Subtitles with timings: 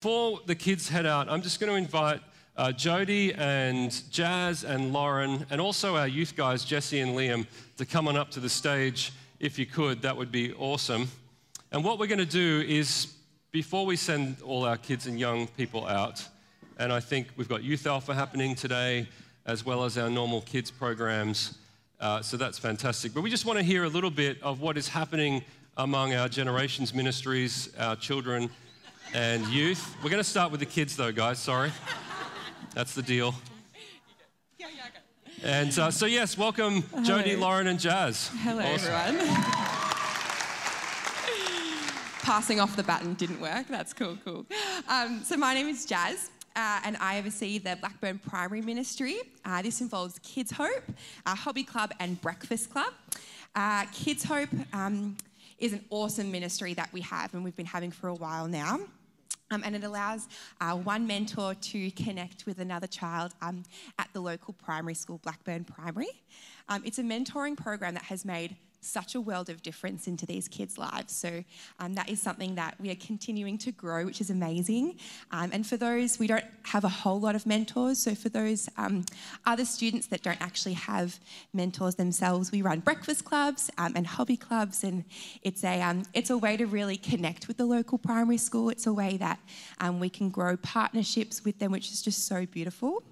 [0.00, 2.20] Before the kids head out, I'm just going to invite
[2.56, 7.84] uh, Jody and Jazz and Lauren, and also our youth guys, Jesse and Liam, to
[7.84, 9.12] come on up to the stage.
[9.40, 11.08] If you could, that would be awesome.
[11.72, 13.12] And what we're going to do is,
[13.50, 16.24] before we send all our kids and young people out,
[16.78, 19.08] and I think we've got Youth Alpha happening today,
[19.46, 21.58] as well as our normal kids programs.
[21.98, 23.12] Uh, so that's fantastic.
[23.12, 25.42] But we just want to hear a little bit of what is happening
[25.76, 28.48] among our generations ministries, our children
[29.14, 29.96] and youth.
[30.02, 31.38] We're going to start with the kids, though, guys.
[31.38, 31.72] Sorry.
[32.74, 33.34] That's the deal.
[35.44, 38.28] And uh, so, yes, welcome Jody, Lauren, and Jazz.
[38.42, 38.92] Hello, Awesome.
[38.92, 39.36] everyone.
[42.22, 43.68] Passing off the baton didn't work.
[43.68, 44.46] That's cool, cool.
[44.88, 46.30] Um, so, my name is Jazz.
[46.56, 49.18] Uh, and I oversee the Blackburn Primary Ministry.
[49.44, 50.82] Uh, this involves Kids Hope,
[51.24, 52.92] our hobby club, and breakfast club.
[53.54, 55.16] Uh, Kids Hope um,
[55.60, 58.80] is an awesome ministry that we have, and we've been having for a while now.
[59.50, 60.28] Um, and it allows
[60.60, 63.62] uh, one mentor to connect with another child um,
[63.98, 66.10] at the local primary school, Blackburn Primary.
[66.68, 70.48] Um, it's a mentoring program that has made such a world of difference into these
[70.48, 71.14] kids' lives.
[71.14, 71.44] So
[71.78, 74.98] um, that is something that we are continuing to grow, which is amazing.
[75.30, 77.98] Um, and for those, we don't have a whole lot of mentors.
[77.98, 79.04] So for those um,
[79.46, 81.18] other students that don't actually have
[81.52, 85.04] mentors themselves, we run breakfast clubs um, and hobby clubs, and
[85.42, 88.70] it's a um, it's a way to really connect with the local primary school.
[88.70, 89.40] It's a way that
[89.80, 93.02] um, we can grow partnerships with them, which is just so beautiful.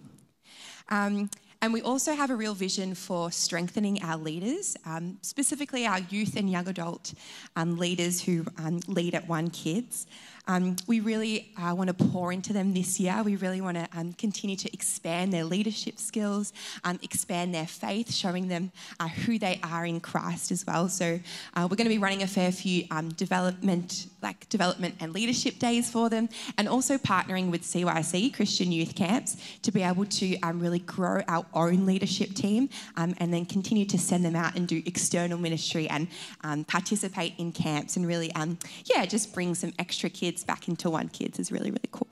[0.89, 1.30] Um,
[1.67, 6.36] and we also have a real vision for strengthening our leaders, um, specifically our youth
[6.36, 7.12] and young adult
[7.56, 10.06] um, leaders who um, lead at One Kids.
[10.48, 13.20] Um, we really uh, want to pour into them this year.
[13.25, 16.52] We really want to um, continue to expand their leadership skills,
[16.84, 20.89] um, expand their faith, showing them uh, who they are in Christ as well.
[20.89, 21.19] So
[21.55, 25.58] uh, we're going to be running a fair few um, development, like development and leadership
[25.58, 30.39] days for them, and also partnering with CYC Christian Youth Camps to be able to
[30.41, 34.55] um, really grow our own leadership team, um, and then continue to send them out
[34.55, 36.06] and do external ministry and
[36.68, 38.30] participate in camps and really,
[38.85, 42.08] yeah, just bring some extra kids back into One Kids is really, really cool.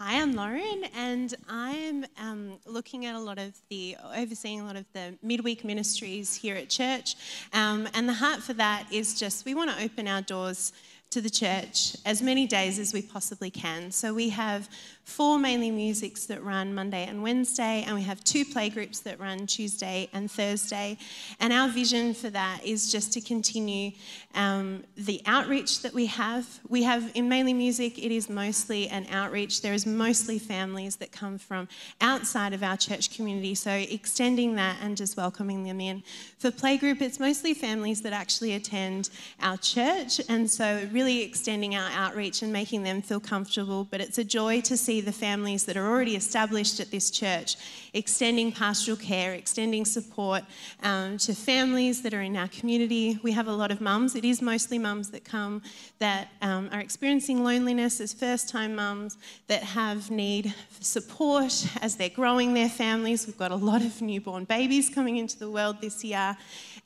[0.00, 4.76] Hi, I'm Lauren, and I'm um, looking at a lot of the, overseeing a lot
[4.76, 7.16] of the midweek ministries here at church.
[7.52, 10.72] Um, and the heart for that is just we want to open our doors
[11.10, 13.90] to the church as many days as we possibly can.
[13.90, 14.68] So we have
[15.08, 19.46] four mainly musics that run Monday and Wednesday, and we have two playgroups that run
[19.46, 20.98] Tuesday and Thursday.
[21.40, 23.92] And our vision for that is just to continue
[24.34, 26.46] um, the outreach that we have.
[26.68, 29.62] We have in mainly music, it is mostly an outreach.
[29.62, 31.68] There is mostly families that come from
[32.02, 36.02] outside of our church community, so extending that and just welcoming them in.
[36.38, 39.08] For playgroup, it's mostly families that actually attend
[39.40, 43.84] our church, and so really extending our outreach and making them feel comfortable.
[43.84, 47.56] But it's a joy to see the families that are already established at this church,
[47.94, 50.42] extending pastoral care, extending support
[50.82, 53.20] um, to families that are in our community.
[53.22, 55.62] We have a lot of mums, it is mostly mums that come
[56.00, 61.94] that um, are experiencing loneliness as first time mums that have need for support as
[61.94, 63.24] they're growing their families.
[63.24, 66.36] We've got a lot of newborn babies coming into the world this year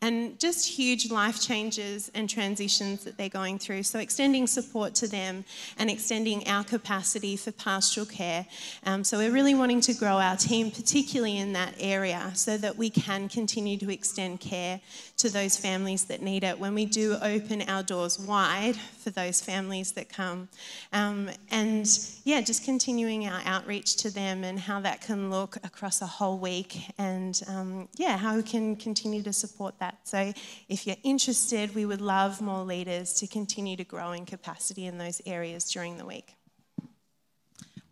[0.03, 3.85] and just huge life changes and transitions that they're going through.
[3.85, 5.45] So, extending support to them
[5.79, 8.45] and extending our capacity for pastoral care.
[8.85, 12.77] Um, so, we're really wanting to grow our team, particularly in that area, so that
[12.77, 14.81] we can continue to extend care
[15.22, 19.41] to those families that need it when we do open our doors wide for those
[19.41, 20.49] families that come.
[20.93, 21.87] Um, and
[22.25, 26.38] yeah, just continuing our outreach to them and how that can look across a whole
[26.38, 29.99] week and um, yeah, how we can continue to support that.
[30.03, 30.32] So
[30.69, 34.99] if you're interested, we would love more leaders to continue to grow in capacity in
[34.99, 36.34] those areas during the week.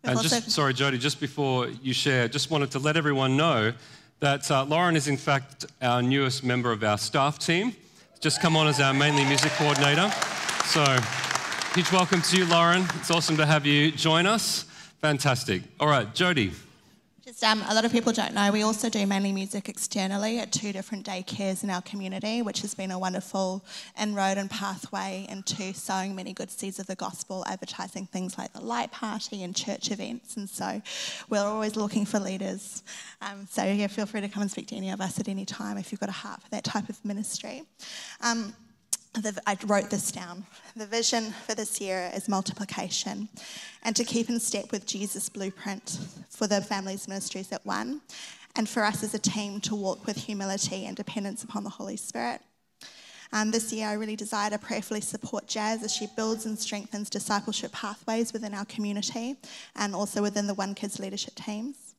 [0.03, 3.71] And just, sorry, Jody, just before you share, just wanted to let everyone know
[4.21, 7.75] that uh, Lauren is, in fact, our newest member of our staff team.
[8.19, 10.11] Just come on as our mainly music coordinator.
[10.65, 10.85] So,
[11.73, 12.83] huge welcome to you, Lauren.
[12.97, 14.63] It's awesome to have you join us.
[15.01, 15.63] Fantastic.
[15.79, 16.51] All right, Jody.
[17.43, 20.71] Um, a lot of people don't know, we also do mainly music externally at two
[20.71, 23.65] different daycares in our community, which has been a wonderful
[23.99, 28.61] inroad and pathway into sowing many good seeds of the gospel, advertising things like the
[28.61, 30.37] light party and church events.
[30.37, 30.81] And so
[31.29, 32.83] we're always looking for leaders.
[33.21, 35.45] Um, so yeah, feel free to come and speak to any of us at any
[35.45, 37.63] time if you've got a heart for that type of ministry.
[38.21, 38.53] Um,
[39.13, 40.45] the, I wrote this down.
[40.75, 43.29] The vision for this year is multiplication
[43.83, 45.99] and to keep in step with Jesus' blueprint
[46.29, 48.01] for the families ministries at one,
[48.55, 51.97] and for us as a team to walk with humility and dependence upon the Holy
[51.97, 52.41] Spirit.
[53.33, 57.09] Um, this year, I really desire to prayerfully support Jazz as she builds and strengthens
[57.09, 59.37] discipleship pathways within our community
[59.77, 61.90] and also within the One Kids leadership teams.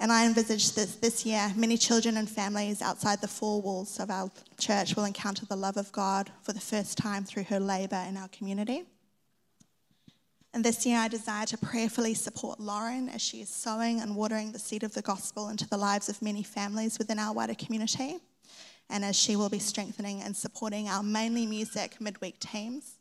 [0.00, 4.10] And I envisage this this year, many children and families outside the four walls of
[4.10, 8.04] our church will encounter the love of God for the first time through her labour
[8.08, 8.84] in our community.
[10.54, 14.52] And this year, I desire to prayerfully support Lauren as she is sowing and watering
[14.52, 18.18] the seed of the gospel into the lives of many families within our wider community,
[18.88, 22.97] and as she will be strengthening and supporting our mainly music midweek teams.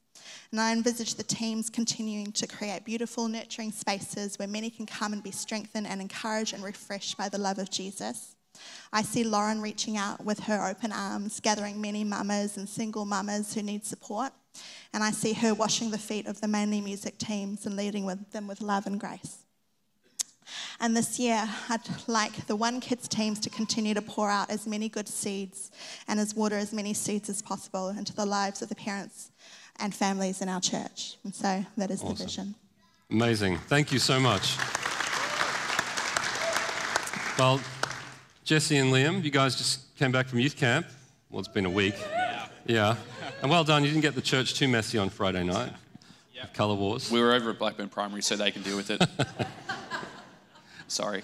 [0.51, 5.13] And I envisage the teams continuing to create beautiful, nurturing spaces where many can come
[5.13, 8.35] and be strengthened and encouraged and refreshed by the love of Jesus.
[8.91, 13.53] I see Lauren reaching out with her open arms, gathering many mamas and single mamas
[13.53, 14.33] who need support
[14.93, 18.31] and I see her washing the feet of the mainly music teams and leading with
[18.31, 19.39] them with love and grace.
[20.79, 24.65] And this year, I'd like the One Kids teams to continue to pour out as
[24.65, 25.71] many good seeds
[26.07, 29.31] and as water as many seeds as possible into the lives of the parents
[29.79, 31.17] and families in our church.
[31.23, 32.15] And so that is awesome.
[32.15, 32.55] the vision.
[33.09, 33.57] Amazing.
[33.67, 34.57] Thank you so much.
[37.37, 37.61] Well,
[38.43, 40.87] Jesse and Liam, you guys just came back from youth camp.
[41.29, 41.95] Well, it's been a week.
[41.99, 42.47] Yeah.
[42.65, 42.95] Yeah.
[43.41, 45.71] And well done, you didn't get the church too messy on Friday night.
[46.33, 46.53] Yep.
[46.53, 47.11] Colour Wars.
[47.11, 49.01] We were over at Blackburn Primary, so they can deal with it.
[50.87, 51.23] Sorry.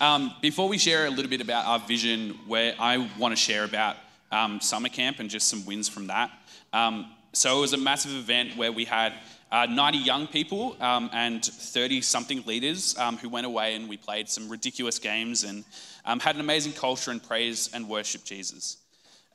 [0.00, 3.64] Um, before we share a little bit about our vision, where I want to share
[3.64, 3.96] about
[4.32, 6.30] um, summer camp and just some wins from that.
[6.72, 9.14] Um, so it was a massive event where we had
[9.52, 13.96] uh, 90 young people um, and 30 something leaders um, who went away and we
[13.96, 15.64] played some ridiculous games and
[16.04, 18.78] um, had an amazing culture and praise and worship Jesus.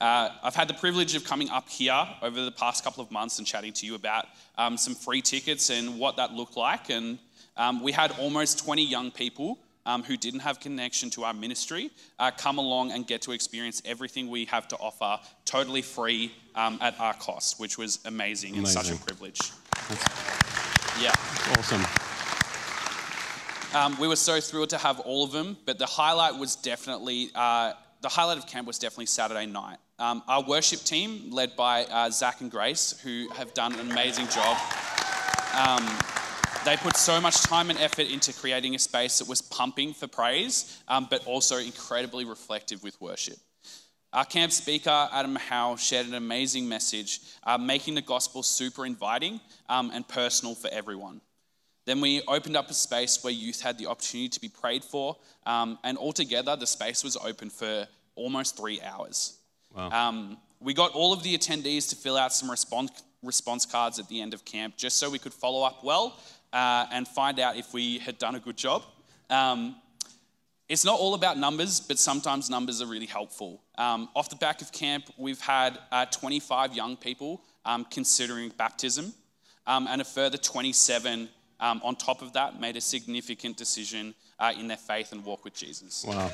[0.02, 3.40] Uh, I've had the privilege of coming up here over the past couple of months
[3.40, 4.26] and chatting to you about
[4.58, 6.90] um, some free tickets and what that looked like.
[6.90, 7.18] And
[7.56, 11.92] um, we had almost 20 young people um, who didn't have connection to our ministry
[12.20, 16.78] uh, come along and get to experience everything we have to offer totally free um,
[16.82, 18.58] at our cost, which was amazing, amazing.
[18.58, 19.40] and such a privilege.
[19.90, 21.12] That's yeah.
[21.58, 21.86] Awesome.
[23.76, 27.30] Um, we were so thrilled to have all of them, but the highlight was definitely
[27.36, 29.78] uh, the highlight of camp was definitely Saturday night.
[29.98, 34.28] Um, our worship team, led by uh, Zach and Grace, who have done an amazing
[34.28, 34.58] job.
[35.54, 35.86] Um,
[36.66, 40.08] they put so much time and effort into creating a space that was pumping for
[40.08, 43.38] praise, um, but also incredibly reflective with worship.
[44.16, 49.42] Our camp speaker, Adam Howe, shared an amazing message, uh, making the gospel super inviting
[49.68, 51.20] um, and personal for everyone.
[51.84, 55.18] Then we opened up a space where youth had the opportunity to be prayed for,
[55.46, 59.38] um, and altogether the space was open for almost three hours.
[59.76, 59.90] Wow.
[59.90, 64.08] Um, we got all of the attendees to fill out some response, response cards at
[64.08, 66.18] the end of camp just so we could follow up well
[66.54, 68.82] uh, and find out if we had done a good job.
[69.30, 69.76] Um,
[70.70, 73.62] it's not all about numbers, but sometimes numbers are really helpful.
[73.78, 79.14] Um, off the back of camp, we've had uh, 25 young people um, considering baptism,
[79.68, 81.30] um, and a further 27
[81.60, 85.44] um, on top of that made a significant decision uh, in their faith and walk
[85.44, 86.06] with Jesus.
[86.08, 86.30] Wow.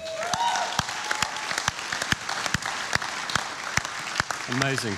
[4.58, 4.98] Amazing.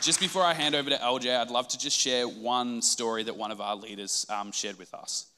[0.00, 3.36] Just before I hand over to LJ, I'd love to just share one story that
[3.36, 5.29] one of our leaders um, shared with us.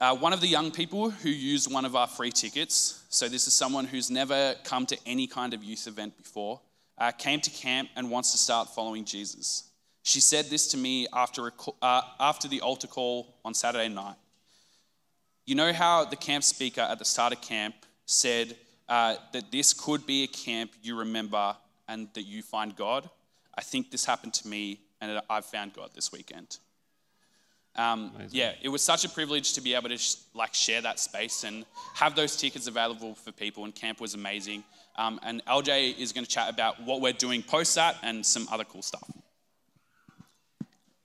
[0.00, 3.48] Uh, one of the young people who used one of our free tickets, so this
[3.48, 6.60] is someone who's never come to any kind of youth event before,
[6.98, 9.64] uh, came to camp and wants to start following Jesus.
[10.04, 11.52] She said this to me after,
[11.82, 14.14] uh, after the altar call on Saturday night.
[15.46, 17.74] You know how the camp speaker at the start of camp
[18.06, 18.54] said
[18.88, 21.56] uh, that this could be a camp you remember
[21.88, 23.10] and that you find God.
[23.56, 26.58] I think this happened to me and I've found God this weekend.
[27.78, 30.98] Um, yeah, it was such a privilege to be able to sh- like share that
[30.98, 33.64] space and have those tickets available for people.
[33.64, 34.64] And camp was amazing.
[34.96, 38.48] Um, and LJ is going to chat about what we're doing post that and some
[38.50, 39.08] other cool stuff.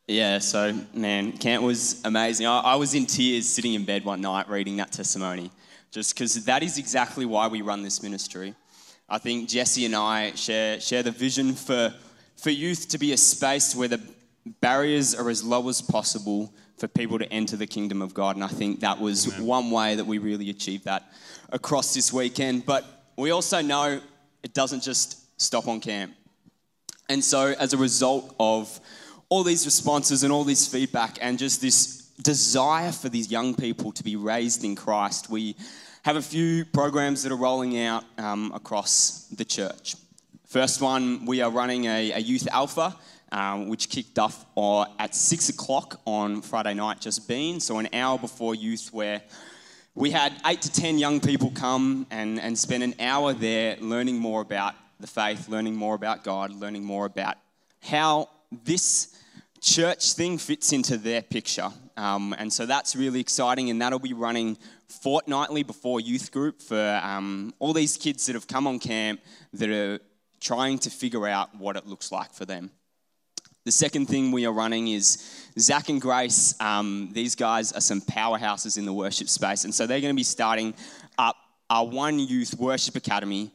[0.07, 2.47] Yeah, so man, camp was amazing.
[2.47, 5.51] I, I was in tears sitting in bed one night reading that testimony,
[5.91, 8.55] just because that is exactly why we run this ministry.
[9.07, 11.93] I think Jesse and I share, share the vision for,
[12.35, 14.01] for youth to be a space where the
[14.59, 18.35] barriers are as low as possible for people to enter the kingdom of God.
[18.35, 19.45] And I think that was Amen.
[19.45, 21.11] one way that we really achieved that
[21.51, 22.65] across this weekend.
[22.65, 22.85] But
[23.17, 24.01] we also know
[24.43, 26.13] it doesn't just stop on camp.
[27.09, 28.79] And so, as a result of
[29.29, 33.91] all these responses and all this feedback, and just this desire for these young people
[33.91, 35.55] to be raised in Christ, we
[36.03, 39.95] have a few programs that are rolling out um, across the church.
[40.47, 42.95] First one, we are running a, a youth alpha,
[43.33, 47.59] um, which kicked off uh, at six o'clock on Friday night, just been.
[47.59, 49.21] So, an hour before youth, where
[49.95, 54.19] we had eight to ten young people come and, and spend an hour there learning
[54.19, 57.35] more about the faith, learning more about God, learning more about
[57.81, 58.29] how
[58.63, 59.19] this
[59.59, 61.69] church thing fits into their picture.
[61.97, 67.01] Um, and so that's really exciting, and that'll be running fortnightly before youth group for
[67.03, 69.21] um, all these kids that have come on camp
[69.53, 69.99] that are
[70.39, 72.69] trying to figure out what it looks like for them.
[73.65, 76.53] The second thing we are running is Zach and Grace.
[76.59, 80.19] Um, these guys are some powerhouses in the worship space, and so they're going to
[80.19, 80.73] be starting
[81.17, 81.37] up
[81.69, 83.51] our One Youth Worship Academy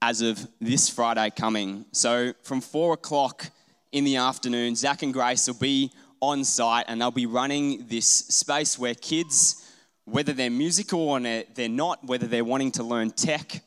[0.00, 1.84] as of this Friday coming.
[1.90, 3.50] So from four o'clock
[3.90, 8.06] in the afternoon, Zach and Grace will be on site and they'll be running this
[8.06, 9.68] space where kids,
[10.04, 13.60] whether they're musical or they're not, whether they're wanting to learn tech,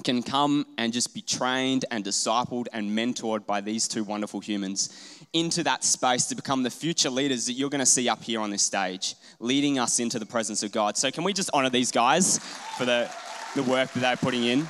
[0.00, 5.24] can come and just be trained and discipled and mentored by these two wonderful humans
[5.32, 8.40] into that space to become the future leaders that you're going to see up here
[8.40, 10.96] on this stage, leading us into the presence of God.
[10.96, 12.38] So, can we just honor these guys
[12.76, 13.10] for the,
[13.54, 14.66] the work that they're putting in?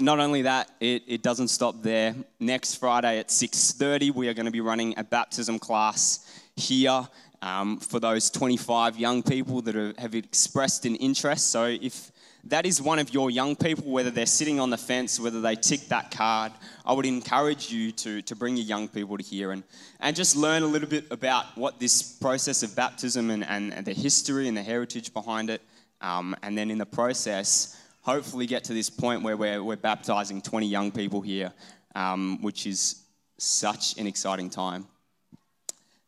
[0.00, 2.14] Not only that, it, it doesn't stop there.
[2.38, 7.08] Next Friday at 6:30, we are going to be running a baptism class here
[7.42, 11.50] um, for those 25 young people that are, have expressed an interest.
[11.50, 12.10] So if
[12.44, 15.54] that is one of your young people, whether they're sitting on the fence, whether they
[15.54, 16.52] tick that card,
[16.84, 19.62] I would encourage you to, to bring your young people to here and,
[20.00, 23.86] and just learn a little bit about what this process of baptism and, and, and
[23.86, 25.62] the history and the heritage behind it.
[26.00, 30.40] Um, and then in the process, hopefully get to this point where we're, we're baptizing
[30.40, 31.52] 20 young people here,
[31.94, 33.02] um, which is
[33.38, 34.86] such an exciting time.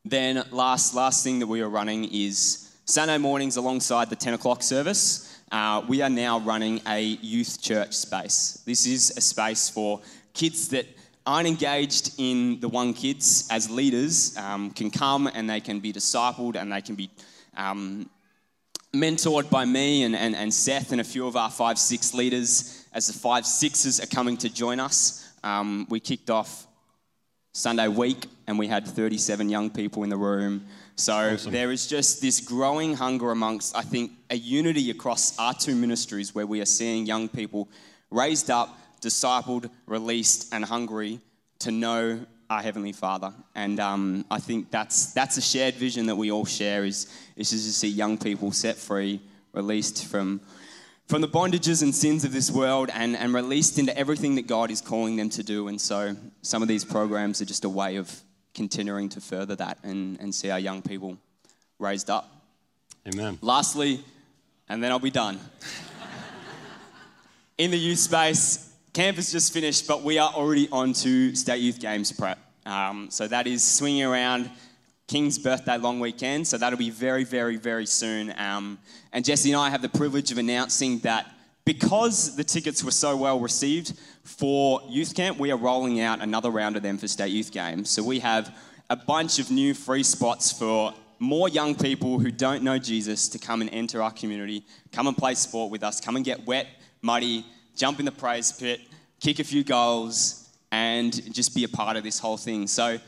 [0.05, 4.63] Then last last thing that we are running is Sunday mornings alongside the 10 o'clock
[4.63, 5.39] service.
[5.53, 8.63] Uh, we are now running a youth church space.
[8.65, 10.01] This is a space for
[10.33, 10.87] kids that
[11.27, 15.93] aren't engaged in the One Kids as leaders um, can come and they can be
[15.93, 17.11] discipled and they can be
[17.57, 18.09] um,
[18.95, 22.87] mentored by me and, and, and Seth and a few of our five six leaders
[22.95, 25.31] as the five sixes are coming to join us.
[25.45, 26.67] Um, we kicked off
[27.53, 30.67] Sunday week, and we had 37 young people in the room.
[30.95, 31.53] So awesome.
[31.53, 36.35] there is just this growing hunger amongst, I think, a unity across our two ministries
[36.35, 37.69] where we are seeing young people
[38.11, 41.21] raised up, discipled, released, and hungry
[41.61, 43.33] to know our Heavenly Father.
[43.55, 47.51] And um, I think that's, that's a shared vision that we all share is, is
[47.51, 49.21] just to see young people set free,
[49.53, 50.41] released from
[51.11, 54.71] from the bondages and sins of this world and, and released into everything that God
[54.71, 55.67] is calling them to do.
[55.67, 58.15] And so some of these programs are just a way of
[58.55, 61.19] continuing to further that and, and see our young people
[61.81, 62.31] raised up.
[63.13, 63.41] Amen.
[63.43, 64.05] Lastly,
[64.69, 65.41] and then I'll be done.
[67.59, 71.61] In the youth space, camp has just finished, but we are already on to State
[71.61, 72.39] Youth Games prep.
[72.65, 74.49] Um, so that is swinging around
[75.11, 78.33] King's birthday long weekend, so that'll be very, very, very soon.
[78.39, 78.79] Um,
[79.13, 81.27] and Jesse and I have the privilege of announcing that
[81.65, 86.49] because the tickets were so well received for youth camp, we are rolling out another
[86.49, 87.91] round of them for state youth games.
[87.91, 88.57] So we have
[88.89, 93.39] a bunch of new free spots for more young people who don't know Jesus to
[93.41, 96.69] come and enter our community, come and play sport with us, come and get wet,
[97.03, 98.81] muddy, jump in the praise pit,
[99.19, 102.69] kick a few goals, and just be a part of this whole thing.
[102.69, 103.01] So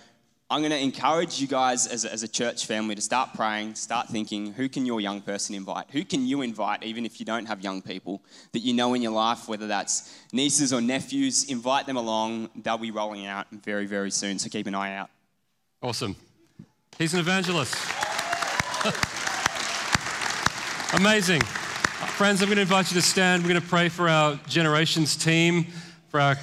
[0.52, 3.74] I'm going to encourage you guys as a, as a church family to start praying,
[3.74, 5.86] start thinking who can your young person invite?
[5.92, 9.00] Who can you invite, even if you don't have young people that you know in
[9.00, 11.44] your life, whether that's nieces or nephews?
[11.44, 12.50] Invite them along.
[12.54, 15.08] They'll be rolling out very, very soon, so keep an eye out.
[15.80, 16.16] Awesome.
[16.98, 17.74] He's an evangelist.
[21.00, 21.40] Amazing.
[22.18, 23.42] Friends, I'm going to invite you to stand.
[23.42, 25.68] We're going to pray for our generations team,
[26.08, 26.36] for our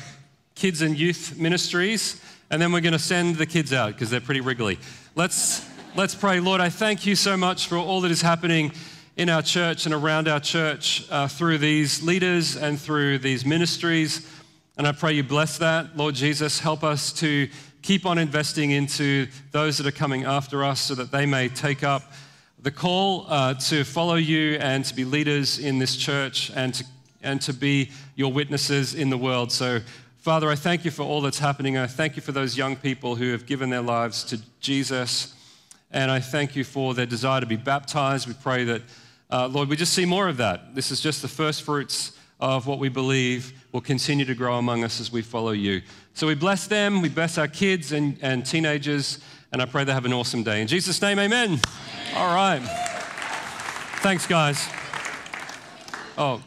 [0.55, 2.19] kids and youth ministries
[2.51, 4.79] and then we're going to send the kids out because they're pretty wriggly.
[5.15, 6.39] Let's, let's pray.
[6.39, 8.71] Lord, I thank you so much for all that is happening
[9.17, 14.27] in our church and around our church uh, through these leaders and through these ministries.
[14.77, 15.95] And I pray you bless that.
[15.95, 17.49] Lord Jesus, help us to
[17.81, 21.83] keep on investing into those that are coming after us so that they may take
[21.83, 22.13] up
[22.61, 26.85] the call uh, to follow you and to be leaders in this church and to,
[27.21, 29.51] and to be your witnesses in the world.
[29.51, 29.81] So
[30.19, 31.77] Father, I thank you for all that's happening.
[31.77, 35.33] I thank you for those young people who have given their lives to Jesus.
[35.91, 38.27] And I thank you for their desire to be baptized.
[38.27, 38.81] We pray that,
[39.31, 40.75] uh, Lord, we just see more of that.
[40.75, 44.83] This is just the first fruits of what we believe will continue to grow among
[44.83, 45.81] us as we follow you.
[46.13, 49.19] So we bless them, we bless our kids and, and teenagers,
[49.53, 50.61] and I pray they have an awesome day.
[50.61, 51.47] In Jesus' name, amen.
[51.47, 51.61] amen.
[52.15, 52.61] All right.
[54.01, 54.67] Thanks, guys.
[56.17, 56.41] Oh,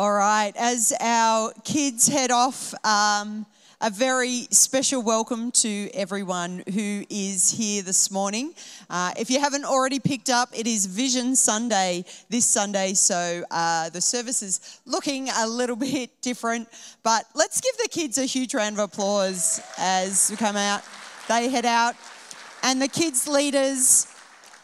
[0.00, 3.44] All right, as our kids head off, um,
[3.82, 8.54] a very special welcome to everyone who is here this morning.
[8.88, 13.90] Uh, if you haven't already picked up, it is Vision Sunday this Sunday, so uh,
[13.90, 16.66] the service is looking a little bit different.
[17.02, 20.80] But let's give the kids a huge round of applause as we come out.
[21.28, 21.94] They head out,
[22.62, 24.06] and the kids' leaders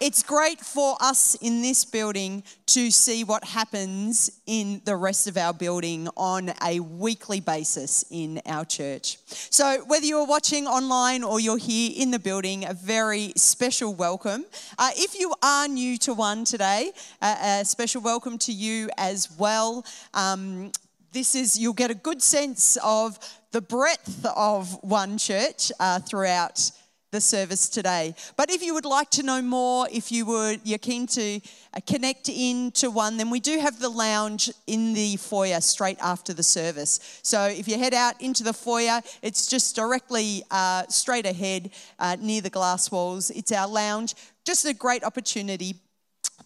[0.01, 5.37] it's great for us in this building to see what happens in the rest of
[5.37, 9.19] our building on a weekly basis in our church.
[9.27, 14.45] So, whether you're watching online or you're here in the building, a very special welcome.
[14.79, 19.31] Uh, if you are new to one today, uh, a special welcome to you as
[19.39, 19.85] well.
[20.13, 20.73] Um,
[21.13, 23.19] this is, you'll get a good sense of
[23.53, 26.71] the breadth of one church uh, throughout
[27.13, 28.15] the service today.
[28.37, 31.41] But if you would like to know more, if you would, you're keen to
[31.75, 36.35] uh, connect into one, then we do have the lounge in the foyer straight after
[36.35, 37.21] the service.
[37.23, 42.17] So if you head out into the foyer, it's just directly uh, straight ahead uh,
[42.21, 43.31] near the glass walls.
[43.31, 44.15] It's our lounge.
[44.45, 45.77] Just a great opportunity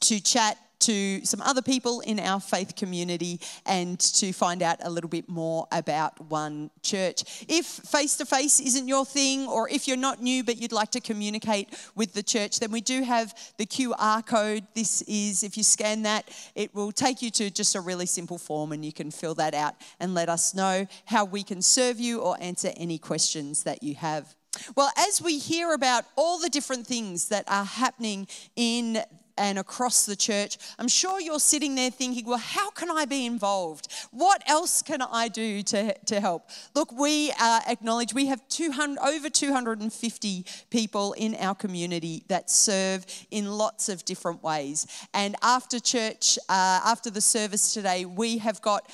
[0.00, 4.90] to chat to some other people in our faith community and to find out a
[4.90, 7.44] little bit more about One Church.
[7.48, 10.90] If face to face isn't your thing, or if you're not new but you'd like
[10.92, 14.66] to communicate with the church, then we do have the QR code.
[14.74, 18.38] This is, if you scan that, it will take you to just a really simple
[18.38, 22.00] form and you can fill that out and let us know how we can serve
[22.00, 24.34] you or answer any questions that you have.
[24.76, 29.02] Well, as we hear about all the different things that are happening in
[29.40, 33.24] and across the church, I'm sure you're sitting there thinking, well, how can I be
[33.24, 33.88] involved?
[34.10, 36.50] What else can I do to, to help?
[36.74, 43.06] Look, we uh, acknowledge we have 200, over 250 people in our community that serve
[43.30, 44.86] in lots of different ways.
[45.14, 48.90] And after church, uh, after the service today, we have got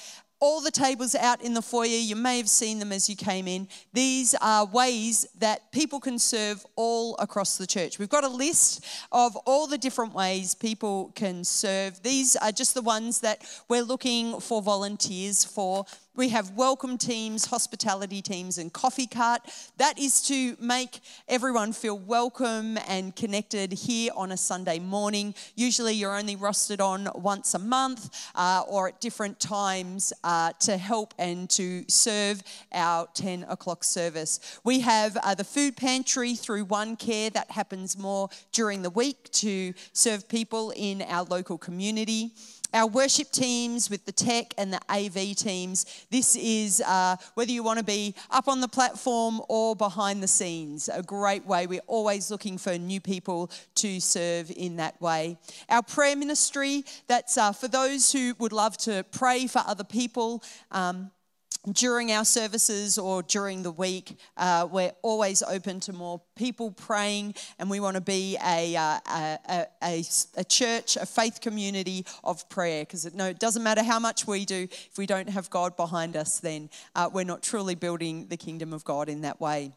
[0.46, 3.48] all the tables out in the foyer, you may have seen them as you came
[3.48, 3.66] in.
[3.92, 7.98] These are ways that people can serve all across the church.
[7.98, 12.00] We've got a list of all the different ways people can serve.
[12.04, 15.84] These are just the ones that we're looking for volunteers for.
[16.16, 19.42] We have welcome teams, hospitality teams, and coffee cart.
[19.76, 25.34] That is to make everyone feel welcome and connected here on a Sunday morning.
[25.56, 30.78] Usually, you're only rostered on once a month uh, or at different times uh, to
[30.78, 34.58] help and to serve our 10 o'clock service.
[34.64, 39.30] We have uh, the food pantry through One Care that happens more during the week
[39.32, 42.32] to serve people in our local community
[42.76, 46.04] our worship teams with the tech and the AV teams.
[46.10, 50.28] This is uh, whether you want to be up on the platform or behind the
[50.28, 51.66] scenes, a great way.
[51.66, 55.38] We're always looking for new people to serve in that way.
[55.70, 60.42] Our prayer ministry, that's uh, for those who would love to pray for other people.
[60.70, 61.10] Um,
[61.72, 67.34] during our services or during the week, uh, we're always open to more people praying,
[67.58, 70.04] and we want to be a, uh, a, a,
[70.36, 72.82] a, church, a faith community of prayer.
[72.82, 75.76] Because it, no, it doesn't matter how much we do, if we don't have God
[75.76, 79.72] behind us, then uh, we're not truly building the kingdom of God in that way.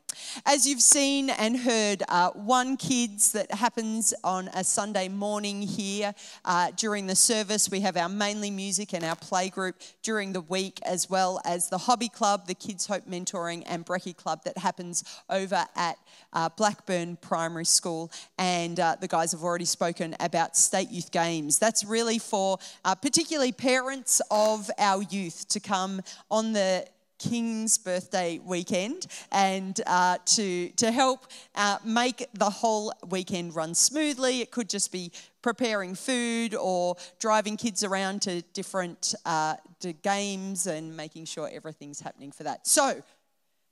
[0.45, 6.13] As you've seen and heard, uh, One Kids that happens on a Sunday morning here
[6.45, 7.69] uh, during the service.
[7.69, 11.69] We have our mainly music and our play group during the week, as well as
[11.69, 15.97] the hobby club, the Kids Hope Mentoring and Brekkie Club that happens over at
[16.33, 18.11] uh, Blackburn Primary School.
[18.37, 21.59] And uh, the guys have already spoken about State Youth Games.
[21.59, 26.85] That's really for uh, particularly parents of our youth to come on the
[27.19, 34.41] King's birthday weekend and uh, to, to help uh, make the whole weekend run smoothly.
[34.41, 39.55] It could just be preparing food or driving kids around to different uh,
[40.01, 42.65] games and making sure everything's happening for that.
[42.65, 43.03] So,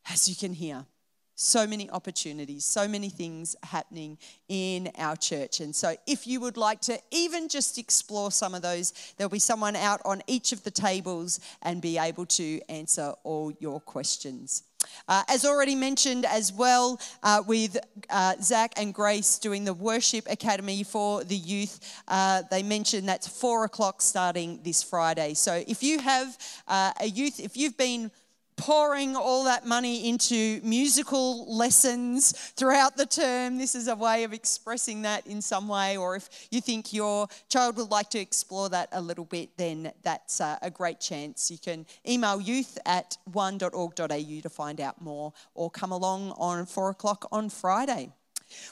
[0.10, 0.86] as you can hear,
[1.40, 4.18] so many opportunities, so many things happening
[4.50, 5.60] in our church.
[5.60, 9.40] And so, if you would like to even just explore some of those, there'll be
[9.40, 14.64] someone out on each of the tables and be able to answer all your questions.
[15.08, 17.78] Uh, as already mentioned, as well, uh, with
[18.10, 23.28] uh, Zach and Grace doing the Worship Academy for the youth, uh, they mentioned that's
[23.28, 25.36] four o'clock starting this Friday.
[25.36, 28.12] So if you have uh, a youth, if you've been
[28.58, 33.58] pouring all that money into musical lessons throughout the term.
[33.58, 35.96] This is a way of expressing that in some way.
[35.96, 39.92] Or if you think your child would like to explore that a little bit, then
[40.04, 41.50] that's uh, a great chance.
[41.50, 46.90] You can email youth at one.org.au to find out more or come along on four
[46.90, 48.12] o'clock on Friday.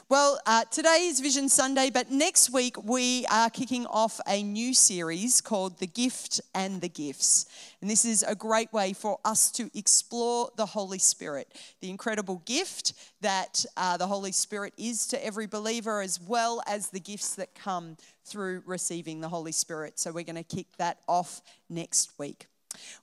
[0.08, 4.72] Well, uh, today is Vision Sunday, but next week we are kicking off a new
[4.72, 7.46] series called The Gift and the Gifts.
[7.80, 11.48] And this is a great way for us to explore the Holy Spirit,
[11.80, 16.90] the incredible gift that uh, the Holy Spirit is to every believer, as well as
[16.90, 19.98] the gifts that come through receiving the Holy Spirit.
[19.98, 22.46] So we're going to kick that off next week.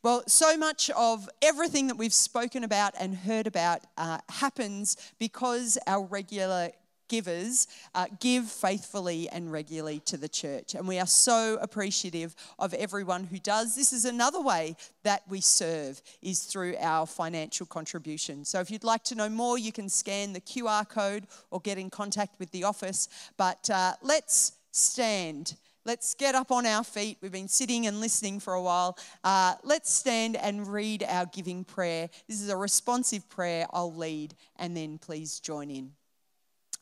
[0.02, 5.78] Well, so much of everything that we've spoken about and heard about uh, happens because
[5.88, 6.72] our regular
[7.14, 10.74] givers uh, give faithfully and regularly to the church.
[10.74, 13.76] And we are so appreciative of everyone who does.
[13.76, 18.46] This is another way that we serve is through our financial contribution.
[18.46, 21.78] So if you'd like to know more, you can scan the QR code or get
[21.78, 23.08] in contact with the office.
[23.38, 25.56] But uh, let's stand.
[25.86, 27.17] Let's get up on our feet.
[27.22, 28.98] We've been sitting and listening for a while.
[29.22, 32.10] Uh, let's stand and read our giving prayer.
[32.26, 35.91] This is a responsive prayer I'll lead, and then please join in.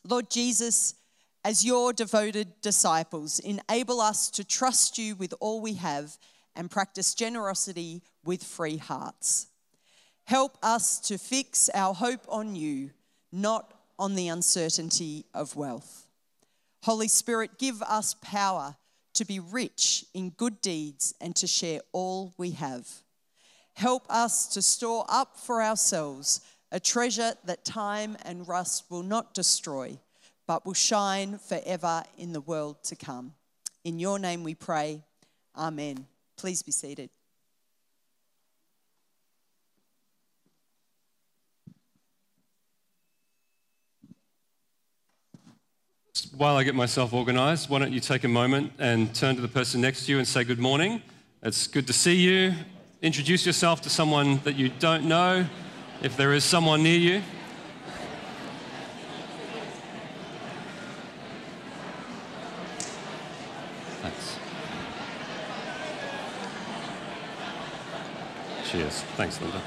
[0.08, 0.94] Lord Jesus,
[1.44, 6.16] as your devoted disciples, enable us to trust you with all we have
[6.56, 9.48] and practice generosity with free hearts.
[10.26, 12.92] Help us to fix our hope on you,
[13.32, 16.06] not on the uncertainty of wealth.
[16.84, 18.76] Holy Spirit, give us power
[19.14, 22.88] to be rich in good deeds and to share all we have.
[23.74, 29.34] Help us to store up for ourselves a treasure that time and rust will not
[29.34, 29.98] destroy,
[30.48, 33.34] but will shine forever in the world to come.
[33.84, 35.02] In your name we pray.
[35.56, 36.06] Amen.
[36.38, 37.10] Please be seated.
[46.36, 49.48] While I get myself organized, why don't you take a moment and turn to the
[49.48, 51.02] person next to you and say good morning?
[51.42, 52.54] It's good to see you.
[53.02, 55.46] Introduce yourself to someone that you don't know
[56.02, 57.22] if there is someone near you.
[64.02, 64.38] Thanks.
[68.70, 69.02] Cheers.
[69.16, 69.62] Thanks, Linda.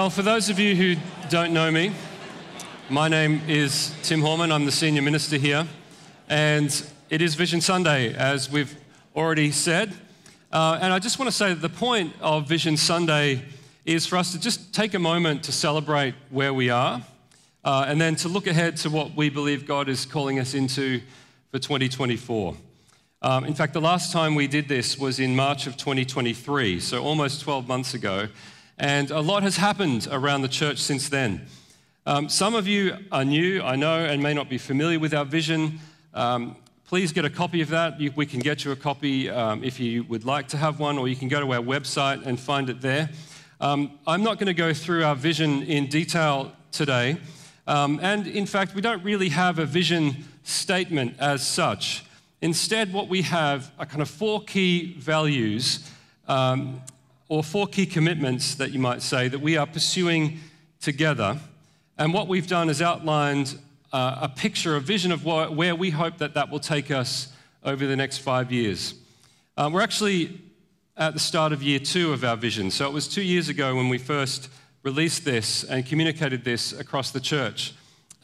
[0.00, 0.96] Well, for those of you who
[1.28, 1.92] don't know me,
[2.88, 4.50] my name is Tim Horman.
[4.50, 5.68] I'm the senior minister here.
[6.26, 6.74] And
[7.10, 8.74] it is Vision Sunday, as we've
[9.14, 9.92] already said.
[10.50, 13.42] Uh, and I just want to say that the point of Vision Sunday
[13.84, 17.02] is for us to just take a moment to celebrate where we are
[17.62, 21.02] uh, and then to look ahead to what we believe God is calling us into
[21.50, 22.56] for 2024.
[23.20, 27.04] Um, in fact, the last time we did this was in March of 2023, so
[27.04, 28.28] almost 12 months ago.
[28.80, 31.46] And a lot has happened around the church since then.
[32.06, 35.26] Um, some of you are new, I know, and may not be familiar with our
[35.26, 35.80] vision.
[36.14, 38.00] Um, please get a copy of that.
[38.00, 40.96] You, we can get you a copy um, if you would like to have one,
[40.96, 43.10] or you can go to our website and find it there.
[43.60, 47.18] Um, I'm not going to go through our vision in detail today.
[47.66, 52.06] Um, and in fact, we don't really have a vision statement as such.
[52.40, 55.86] Instead, what we have are kind of four key values
[56.28, 56.80] um,
[57.30, 60.40] or four key commitments that you might say that we are pursuing
[60.80, 61.38] together.
[61.96, 63.56] And what we've done is outlined
[63.92, 67.86] uh, a picture, a vision of where we hope that that will take us over
[67.86, 68.94] the next five years.
[69.56, 70.40] Um, we're actually
[70.96, 72.68] at the start of year two of our vision.
[72.68, 74.50] So it was two years ago when we first
[74.82, 77.74] released this and communicated this across the church.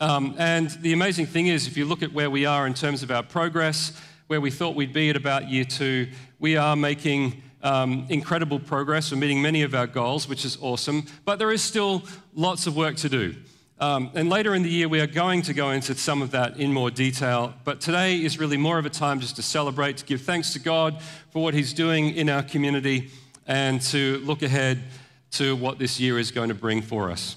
[0.01, 3.05] Um, and the amazing thing is, if you look at where we are in terms
[3.05, 3.93] of our progress,
[4.27, 6.09] where we thought we'd be at about year two,
[6.41, 9.11] we are making um, incredible progress.
[9.11, 12.03] We're meeting many of our goals, which is awesome, but there is still
[12.35, 13.35] lots of work to do.
[13.79, 16.57] Um, and later in the year, we are going to go into some of that
[16.57, 17.53] in more detail.
[17.65, 20.59] But today is really more of a time just to celebrate, to give thanks to
[20.59, 23.11] God for what He's doing in our community,
[23.47, 24.83] and to look ahead
[25.33, 27.37] to what this year is going to bring for us.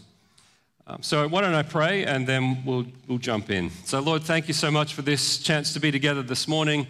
[0.88, 3.70] Um, so, why don't I pray and then we'll, we'll jump in.
[3.84, 6.88] So, Lord, thank you so much for this chance to be together this morning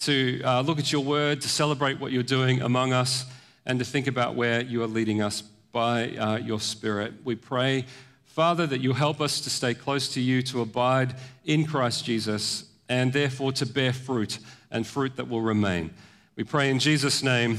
[0.00, 3.26] to uh, look at your word, to celebrate what you're doing among us,
[3.66, 7.14] and to think about where you are leading us by uh, your Spirit.
[7.24, 7.84] We pray,
[8.24, 12.64] Father, that you help us to stay close to you, to abide in Christ Jesus,
[12.88, 14.38] and therefore to bear fruit
[14.70, 15.90] and fruit that will remain.
[16.36, 17.58] We pray in Jesus' name,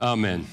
[0.00, 0.46] Amen.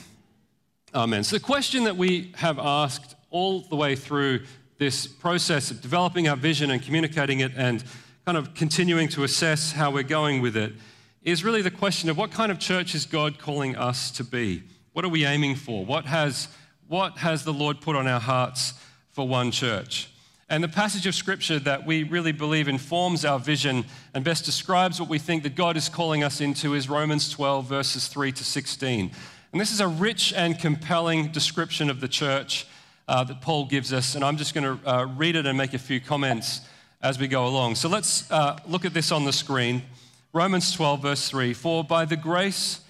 [0.94, 1.24] Amen.
[1.24, 4.42] So, the question that we have asked all the way through
[4.78, 7.84] this process of developing our vision and communicating it and
[8.26, 10.74] kind of continuing to assess how we're going with it
[11.24, 14.64] is really the question of what kind of church is God calling us to be?
[14.94, 15.86] What are we aiming for?
[15.86, 16.48] What has,
[16.88, 18.74] what has the Lord put on our hearts
[19.12, 20.10] for one church?
[20.52, 25.00] And the passage of scripture that we really believe informs our vision and best describes
[25.00, 28.44] what we think that God is calling us into is Romans 12, verses 3 to
[28.44, 29.12] 16.
[29.52, 32.66] And this is a rich and compelling description of the church
[33.08, 34.16] uh, that Paul gives us.
[34.16, 36.62] And I'm just going to uh, read it and make a few comments
[37.02, 37.76] as we go along.
[37.76, 39.84] So let's uh, look at this on the screen.
[40.32, 42.82] Romans 12, verse 3 For by the grace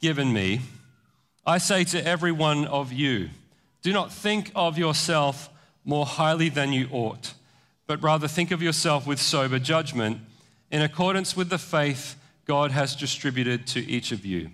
[0.00, 0.60] given me,
[1.46, 3.30] I say to every one of you,
[3.82, 5.48] do not think of yourself
[5.84, 7.34] more highly than you ought,
[7.86, 10.18] but rather think of yourself with sober judgment
[10.70, 14.50] in accordance with the faith God has distributed to each of you.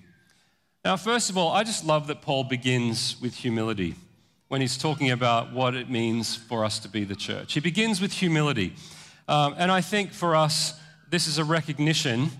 [0.84, 3.94] Now, first of all, I just love that Paul begins with humility
[4.48, 7.54] when he's talking about what it means for us to be the church.
[7.54, 8.74] He begins with humility.
[9.26, 10.78] Um, and I think for us,
[11.16, 12.30] this is a recognition,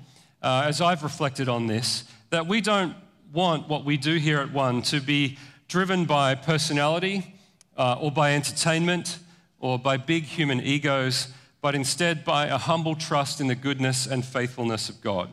[0.43, 2.95] uh, as I've reflected on this, that we don't
[3.33, 7.35] want what we do here at One to be driven by personality
[7.79, 9.19] uh, or by entertainment
[9.61, 11.29] or by big human egos,
[11.63, 15.31] but instead by a humble trust in the goodness and faithfulness of God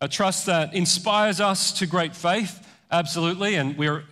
[0.00, 4.04] a trust that inspires us to great faith, absolutely, and we're,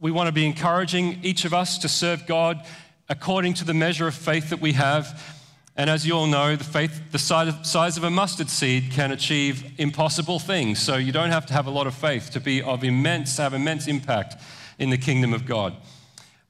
[0.00, 2.64] we want to be encouraging each of us to serve God
[3.10, 5.35] according to the measure of faith that we have.
[5.76, 9.72] And as you all know, the faith, the size of a mustard seed can achieve
[9.78, 10.78] impossible things.
[10.78, 13.52] So you don't have to have a lot of faith to be of immense, have
[13.52, 14.36] immense impact
[14.78, 15.76] in the kingdom of God.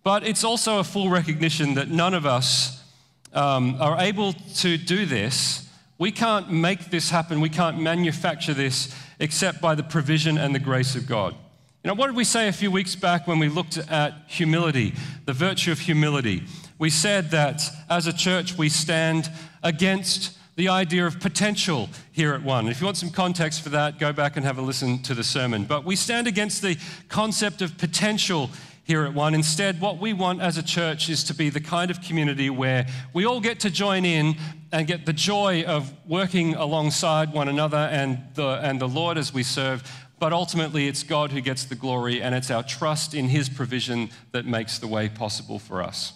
[0.04, 2.84] But it's also a full recognition that none of us
[3.32, 5.66] um, are able to do this
[5.98, 7.40] we can't make this happen.
[7.40, 11.34] We can't manufacture this except by the provision and the grace of God.
[11.82, 14.94] You know, what did we say a few weeks back when we looked at humility,
[15.24, 16.42] the virtue of humility?
[16.78, 19.30] We said that as a church, we stand
[19.62, 22.68] against the idea of potential here at One.
[22.68, 25.24] If you want some context for that, go back and have a listen to the
[25.24, 25.64] sermon.
[25.64, 26.76] But we stand against the
[27.08, 28.50] concept of potential
[28.84, 29.34] here at One.
[29.34, 32.86] Instead, what we want as a church is to be the kind of community where
[33.12, 34.36] we all get to join in
[34.72, 39.32] and get the joy of working alongside one another and the, and the Lord as
[39.32, 39.82] we serve.
[40.18, 44.10] But ultimately, it's God who gets the glory, and it's our trust in His provision
[44.32, 46.14] that makes the way possible for us.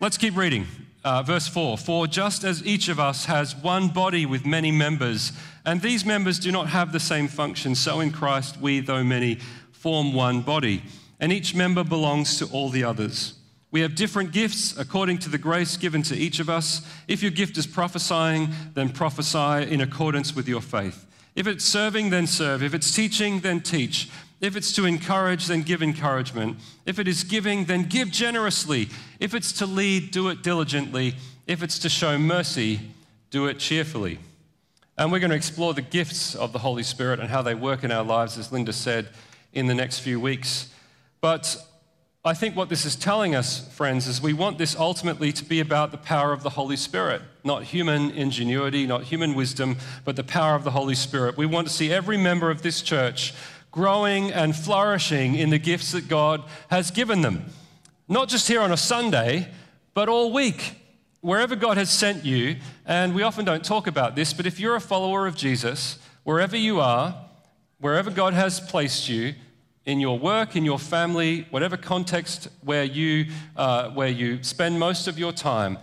[0.00, 0.66] Let's keep reading.
[1.04, 5.32] Uh, verse 4 For just as each of us has one body with many members,
[5.64, 9.38] and these members do not have the same function, so in Christ we, though many,
[9.72, 10.82] form one body
[11.20, 13.34] and each member belongs to all the others.
[13.70, 16.80] We have different gifts according to the grace given to each of us.
[17.06, 21.06] If your gift is prophesying, then prophesy in accordance with your faith.
[21.34, 22.62] If it's serving, then serve.
[22.62, 24.10] If it's teaching, then teach.
[24.40, 26.58] If it's to encourage, then give encouragement.
[26.86, 28.88] If it is giving, then give generously.
[29.18, 31.16] If it's to lead, do it diligently.
[31.46, 32.80] If it's to show mercy,
[33.30, 34.18] do it cheerfully.
[34.96, 37.84] And we're going to explore the gifts of the Holy Spirit and how they work
[37.84, 39.08] in our lives, as Linda said,
[39.52, 40.72] in the next few weeks.
[41.20, 41.56] But
[42.24, 45.60] I think what this is telling us, friends, is we want this ultimately to be
[45.60, 50.24] about the power of the Holy Spirit, not human ingenuity, not human wisdom, but the
[50.24, 51.36] power of the Holy Spirit.
[51.36, 53.34] We want to see every member of this church
[53.70, 57.46] growing and flourishing in the gifts that God has given them.
[58.08, 59.48] Not just here on a Sunday,
[59.94, 60.76] but all week,
[61.20, 62.56] wherever God has sent you.
[62.86, 66.56] And we often don't talk about this, but if you're a follower of Jesus, wherever
[66.56, 67.14] you are,
[67.80, 69.34] wherever God has placed you,
[69.88, 73.24] in your work, in your family, whatever context where you,
[73.56, 75.78] uh, where you spend most of your time,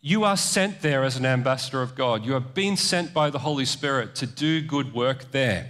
[0.00, 2.26] you are sent there as an ambassador of God.
[2.26, 5.68] You have been sent by the Holy Spirit to do good work there.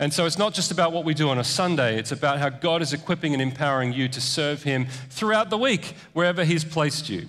[0.00, 2.48] And so it's not just about what we do on a Sunday, it's about how
[2.50, 7.08] God is equipping and empowering you to serve Him throughout the week, wherever He's placed
[7.08, 7.28] you.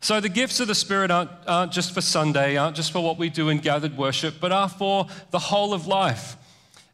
[0.00, 3.18] So the gifts of the Spirit aren't, aren't just for Sunday, aren't just for what
[3.18, 6.36] we do in gathered worship, but are for the whole of life.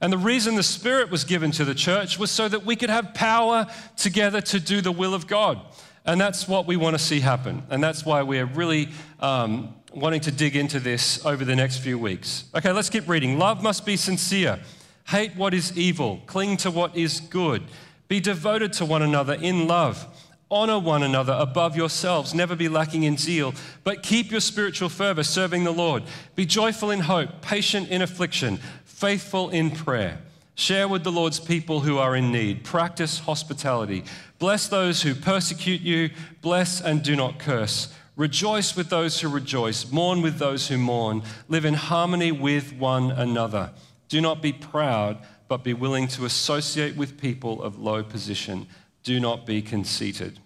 [0.01, 2.91] And the reason the Spirit was given to the church was so that we could
[2.91, 5.61] have power together to do the will of God.
[6.05, 7.63] And that's what we want to see happen.
[7.71, 8.89] And that's why we're really
[9.21, 12.45] um, wanting to dig into this over the next few weeks.
[12.55, 13.39] Okay, let's keep reading.
[13.39, 14.61] Love must be sincere.
[15.07, 16.23] Hate what is evil.
[16.27, 17.63] Cling to what is good.
[18.09, 20.07] Be devoted to one another in love.
[20.51, 22.35] Honor one another above yourselves.
[22.35, 26.05] Never be lacking in zeal, but keep your spiritual fervor serving the Lord.
[26.37, 28.61] Be joyful in hope, patient in affliction
[28.95, 30.19] faithful in prayer.
[30.55, 32.65] Share with the Lord's people who are in need.
[32.65, 34.05] Practice hospitality.
[34.39, 36.11] Bless those who persecute you.
[36.41, 37.93] Bless and do not curse.
[38.17, 39.91] Rejoice with those who rejoice.
[39.91, 41.23] Mourn with those who mourn.
[41.49, 43.73] Live in harmony with one another.
[44.15, 48.69] Do not be proud, but be willing to associate with people of low position.
[49.03, 50.39] Do not be conceited.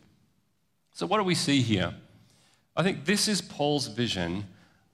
[0.95, 1.93] So, what do we see here?
[2.75, 4.47] I think this is Paul's vision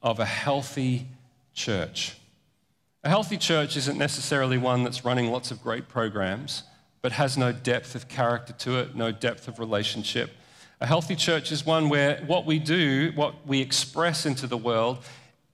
[0.03, 1.07] of a healthy
[1.53, 2.17] church.
[3.05, 6.65] A healthy church isn't necessarily one that's running lots of great programs,
[7.01, 10.33] but has no depth of character to it, no depth of relationship.
[10.81, 14.99] A healthy church is one where what we do, what we express into the world,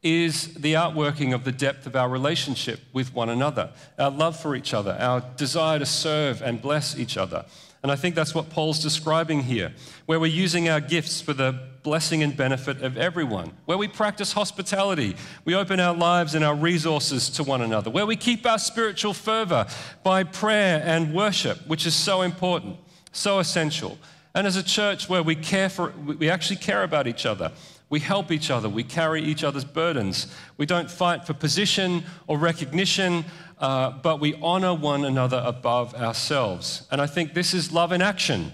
[0.02, 4.56] is the outworking of the depth of our relationship with one another, our love for
[4.56, 7.44] each other, our desire to serve and bless each other.
[7.82, 9.72] And I think that's what Paul's describing here,
[10.06, 14.32] where we're using our gifts for the blessing and benefit of everyone, where we practice
[14.32, 18.58] hospitality, we open our lives and our resources to one another, where we keep our
[18.58, 19.66] spiritual fervor
[20.02, 22.76] by prayer and worship, which is so important,
[23.12, 23.98] so essential.
[24.34, 27.50] And as a church where we care for, we actually care about each other.
[27.90, 28.68] We help each other.
[28.68, 30.28] We carry each other's burdens.
[30.56, 33.24] We don't fight for position or recognition,
[33.58, 36.86] uh, but we honor one another above ourselves.
[36.90, 38.52] And I think this is love in action.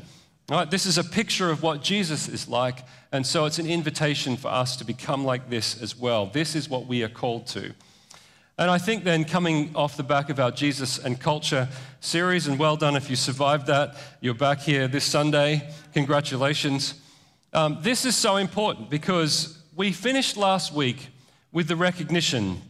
[0.48, 0.70] Right?
[0.70, 4.48] This is a picture of what Jesus is like, and so it's an invitation for
[4.48, 6.26] us to become like this as well.
[6.26, 7.74] This is what we are called to.
[8.56, 11.68] And I think then, coming off the back of our Jesus and Culture
[12.00, 15.68] series, and well done if you survived that, you're back here this Sunday.
[15.92, 16.94] Congratulations.
[17.56, 21.08] Um, this is so important because we finished last week
[21.52, 22.60] with the recognition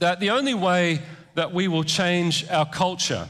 [0.00, 1.02] that the only way
[1.36, 3.28] that we will change our culture,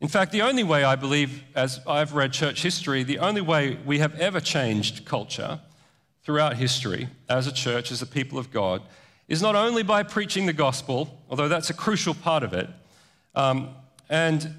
[0.00, 3.78] in fact, the only way I believe, as I've read church history, the only way
[3.86, 5.60] we have ever changed culture
[6.24, 8.82] throughout history as a church, as a people of God,
[9.28, 12.68] is not only by preaching the gospel, although that's a crucial part of it,
[13.36, 13.68] um,
[14.08, 14.56] and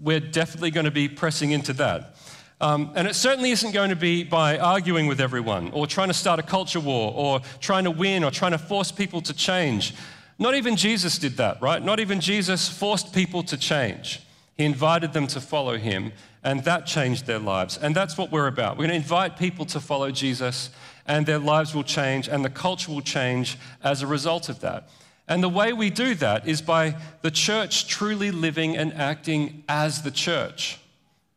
[0.00, 2.16] we're definitely going to be pressing into that.
[2.60, 6.14] Um, and it certainly isn't going to be by arguing with everyone or trying to
[6.14, 9.94] start a culture war or trying to win or trying to force people to change.
[10.38, 11.82] Not even Jesus did that, right?
[11.82, 14.20] Not even Jesus forced people to change.
[14.56, 16.12] He invited them to follow him,
[16.42, 17.76] and that changed their lives.
[17.78, 18.76] And that's what we're about.
[18.76, 20.70] We're going to invite people to follow Jesus,
[21.06, 24.88] and their lives will change, and the culture will change as a result of that.
[25.26, 30.02] And the way we do that is by the church truly living and acting as
[30.02, 30.78] the church.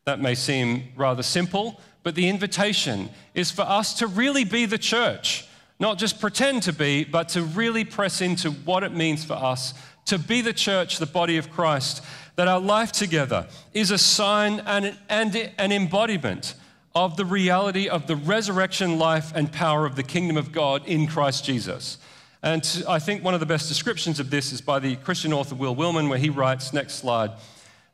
[0.08, 4.78] That may seem rather simple, but the invitation is for us to really be the
[4.78, 5.46] church,
[5.82, 9.74] not just pretend to be, but to really press into what it means for us
[10.06, 12.06] to be the church, the body of Christ,
[12.38, 16.56] that our life together is a sign and, and an embodiment
[16.96, 21.08] of the reality of the resurrection life and power of the kingdom of God in
[21.08, 21.98] Christ Jesus.
[22.42, 25.56] And I think one of the best descriptions of this is by the Christian author
[25.56, 27.32] Will Willimon, where he writes, next slide,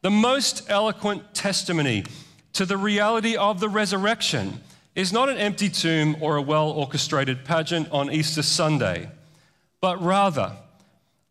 [0.03, 2.03] the most eloquent testimony
[2.51, 4.59] to the reality of the resurrection
[4.95, 9.09] is not an empty tomb or a well orchestrated pageant on Easter Sunday,
[9.81, 10.55] but rather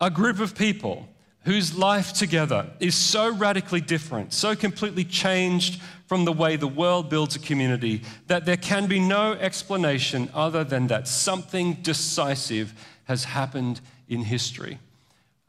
[0.01, 1.07] a group of people
[1.45, 7.11] whose life together is so radically different, so completely changed from the way the world
[7.11, 12.73] builds a community, that there can be no explanation other than that something decisive
[13.05, 14.79] has happened in history.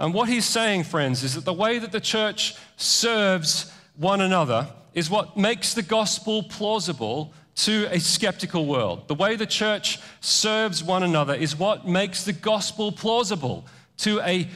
[0.03, 4.67] And what he's saying, friends, is that the way that the church serves one another
[4.93, 9.07] is what makes the gospel plausible to a skeptical world.
[9.07, 13.65] The way the church serves one another is what makes the gospel plausible
[13.99, 14.49] to a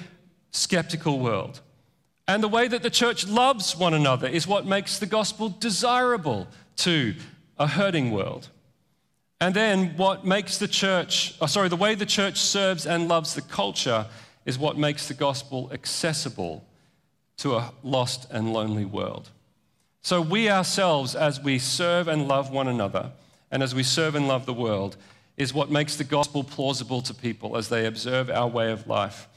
[0.51, 1.61] skeptical world.
[2.27, 6.49] And the way that the church loves one another is what makes the gospel desirable
[6.77, 7.15] to
[7.57, 8.49] a hurting world.
[9.39, 13.33] And then what makes the church, oh, sorry, the way the church serves and loves
[13.33, 14.07] the culture
[14.47, 16.65] is what makes the gospel accessible
[17.35, 19.29] to a lost and lonely world.
[20.01, 23.11] So, we ourselves, as we serve and love one another,
[23.51, 24.95] and as we serve and love the world,
[25.35, 29.27] is what makes the gospel plausible to people as they observe our way of life.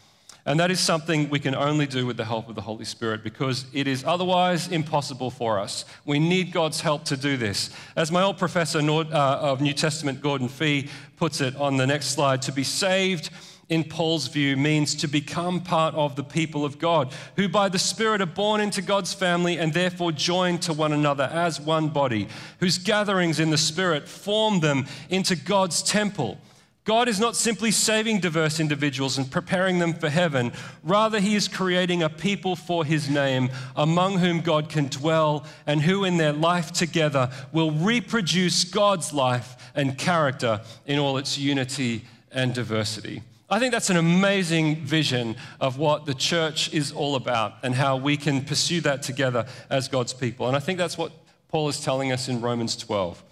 [0.47, 3.23] And that is something we can only do with the help of the Holy Spirit
[3.23, 5.85] because it is otherwise impossible for us.
[6.07, 7.71] We need God's help to do this.
[7.97, 12.13] As my old professor uh, of New Testament, Gordon Fee, puts it on the next
[12.13, 13.31] slide to be saved
[13.71, 17.79] in Paul's view, means to become part of the people of God, who by the
[17.79, 22.29] Spirit are born into God's family and therefore joined to one another as one body,
[22.59, 26.37] whose gatherings in the Spirit form them into God's temple.
[26.85, 30.53] God is not simply saving diverse individuals and preparing them for heaven.
[30.83, 35.83] Rather, He is creating a people for His name, among whom God can dwell, and
[35.83, 42.03] who in their life together will reproduce God's life and character in all its unity
[42.33, 43.23] and diversity.
[43.53, 47.97] I think that's an amazing vision of what the church is all about and how
[47.97, 50.47] we can pursue that together as God's people.
[50.47, 51.11] And I think that's what
[51.49, 53.25] Paul is telling us in Romans 12.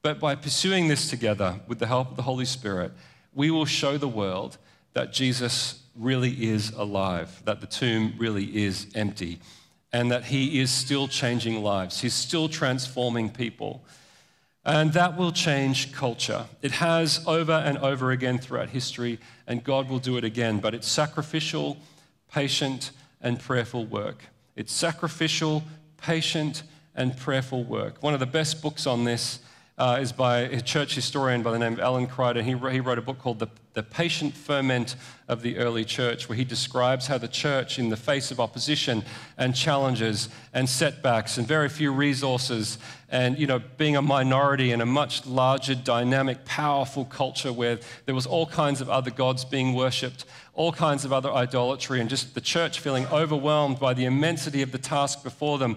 [0.00, 2.92] But by pursuing this together with the help of the Holy Spirit,
[3.34, 4.56] we will show the world
[4.94, 9.40] that Jesus really is alive, that the tomb really is empty,
[9.92, 12.00] and that he is still changing lives.
[12.00, 13.84] He's still transforming people.
[14.66, 16.46] And that will change culture.
[16.60, 20.58] It has over and over again throughout history, and God will do it again.
[20.58, 21.76] But it's sacrificial,
[22.32, 22.90] patient,
[23.22, 24.24] and prayerful work.
[24.56, 25.62] It's sacrificial,
[25.98, 26.64] patient,
[26.96, 28.02] and prayerful work.
[28.02, 29.38] One of the best books on this
[29.78, 32.42] uh, is by a church historian by the name of Alan Kreider.
[32.42, 34.96] He, he wrote a book called the, the Patient Ferment
[35.28, 39.04] of the Early Church, where he describes how the church, in the face of opposition
[39.36, 42.78] and challenges and setbacks and very few resources,
[43.10, 48.14] and you know, being a minority in a much larger, dynamic, powerful culture where there
[48.14, 50.24] was all kinds of other gods being worshipped,
[50.54, 54.72] all kinds of other idolatry, and just the church feeling overwhelmed by the immensity of
[54.72, 55.76] the task before them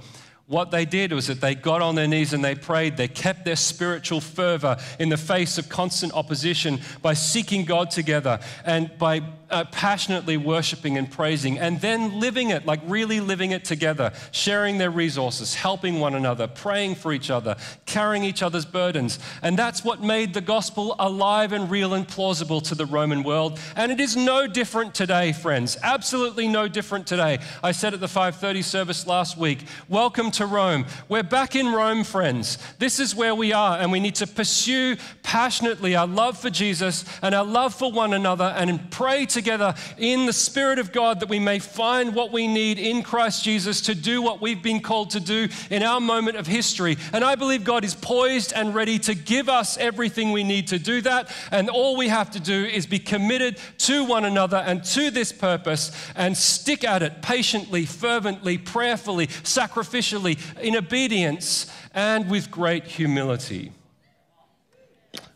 [0.49, 2.97] what they did was that they got on their knees and they prayed.
[2.97, 8.39] They kept their spiritual fervor in the face of constant opposition by seeking God together
[8.65, 9.21] and by
[9.51, 14.77] uh, passionately worshiping and praising, and then living it, like really living it together, sharing
[14.77, 19.19] their resources, helping one another, praying for each other, carrying each other's burdens.
[19.41, 23.59] And that's what made the gospel alive and real and plausible to the Roman world.
[23.75, 25.77] And it is no different today, friends.
[25.83, 27.39] Absolutely no different today.
[27.63, 30.85] I said at the 5:30 service last week, welcome to Rome.
[31.07, 32.57] We're back in Rome, friends.
[32.79, 37.05] This is where we are, and we need to pursue passionately our love for Jesus
[37.21, 41.21] and our love for one another and pray to together in the Spirit of God
[41.21, 44.81] that we may find what we need in Christ Jesus to do what we've been
[44.81, 46.97] called to do in our moment of history.
[47.13, 50.77] And I believe God is poised and ready to give us everything we need to
[50.77, 51.31] do that.
[51.51, 55.31] And all we have to do is be committed to one another and to this
[55.31, 63.71] purpose and stick at it patiently, fervently, prayerfully, sacrificially, in obedience, and with great humility.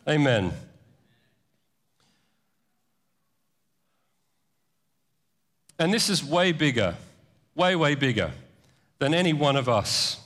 [0.06, 0.52] Amen.
[5.78, 6.96] And this is way bigger,
[7.54, 8.30] way, way bigger
[8.98, 10.20] than any one of us.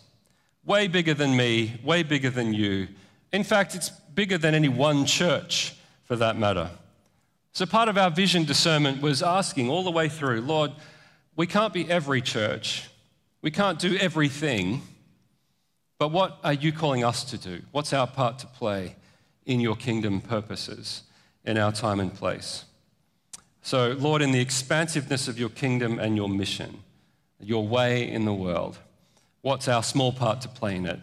[0.64, 2.88] Way bigger than me, way bigger than you.
[3.32, 5.74] In fact, it's bigger than any one church
[6.04, 6.70] for that matter.
[7.52, 10.72] So, part of our vision discernment was asking all the way through Lord,
[11.36, 12.88] we can't be every church,
[13.42, 14.82] we can't do everything,
[15.98, 17.62] but what are you calling us to do?
[17.72, 18.96] What's our part to play
[19.46, 21.02] in your kingdom purposes
[21.44, 22.64] in our time and place?
[23.68, 26.82] So, Lord, in the expansiveness of your kingdom and your mission,
[27.38, 28.78] your way in the world,
[29.42, 30.98] what's our small part to play in it?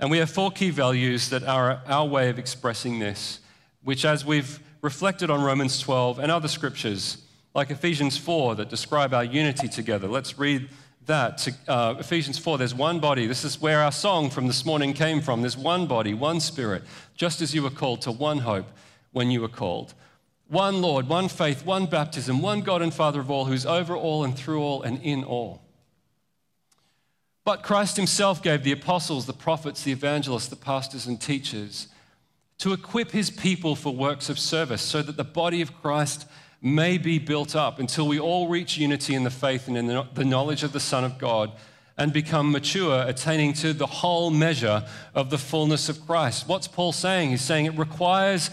[0.00, 3.40] And we have four key values that are our way of expressing this,
[3.84, 7.18] which, as we've reflected on Romans 12 and other scriptures,
[7.54, 10.08] like Ephesians 4, that describe our unity together.
[10.08, 10.70] Let's read
[11.04, 11.36] that.
[11.36, 13.26] To, uh, Ephesians 4, there's one body.
[13.26, 15.42] This is where our song from this morning came from.
[15.42, 16.84] There's one body, one spirit,
[17.14, 18.70] just as you were called to one hope
[19.12, 19.92] when you were called
[20.48, 24.24] one Lord, one faith, one baptism, one God and Father of all, who's over all
[24.24, 25.62] and through all and in all.
[27.44, 31.88] But Christ himself gave the apostles, the prophets, the evangelists, the pastors, and teachers
[32.58, 36.26] to equip his people for works of service so that the body of Christ
[36.60, 40.24] may be built up until we all reach unity in the faith and in the
[40.24, 41.52] knowledge of the Son of God
[41.96, 44.84] and become mature, attaining to the whole measure
[45.14, 46.48] of the fullness of Christ.
[46.48, 47.30] What's Paul saying?
[47.30, 48.50] He's saying it requires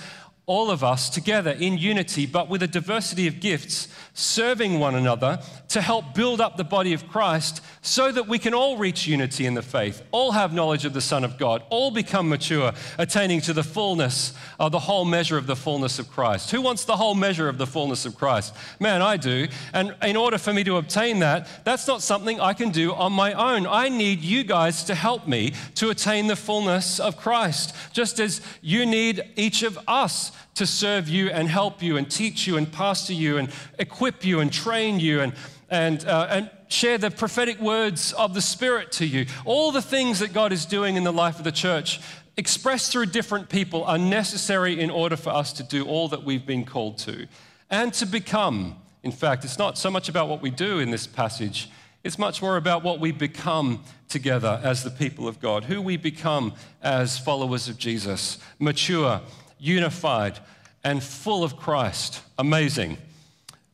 [0.48, 5.40] all of us together in unity, but with a diversity of gifts, serving one another
[5.68, 9.46] to help build up the body of Christ so that we can all reach unity
[9.46, 13.42] in the faith, all have knowledge of the Son of God, all become mature, attaining
[13.42, 16.50] to the fullness of the whole measure of the fullness of Christ.
[16.52, 18.56] Who wants the whole measure of the fullness of Christ?
[18.80, 19.48] Man, I do.
[19.74, 23.12] And in order for me to obtain that, that's not something I can do on
[23.12, 23.68] my own.
[23.68, 28.40] I need you guys to help me to attain the fullness of Christ, just as
[28.62, 32.72] you need each of us to serve you and help you and teach you and
[32.72, 35.34] pastor you and equip you and train you and,
[35.70, 39.26] and, uh, and share the prophetic words of the Spirit to you.
[39.46, 42.00] All the things that God is doing in the life of the church,
[42.38, 46.46] expressed through different people, are necessary in order for us to do all that we've
[46.46, 47.28] been called to
[47.70, 48.78] and to become.
[49.04, 51.70] In fact, it's not so much about what we do in this passage.
[52.04, 55.98] It's much more about what we become together as the people of God, who we
[55.98, 56.54] become
[56.84, 59.22] as followers of Jesus, mature,
[59.66, 60.40] unified,
[60.84, 62.22] and full of Christ.
[62.38, 62.98] Amazing.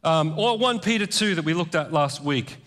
[0.03, 2.57] Um, or 1 Peter 2 that we looked at last week.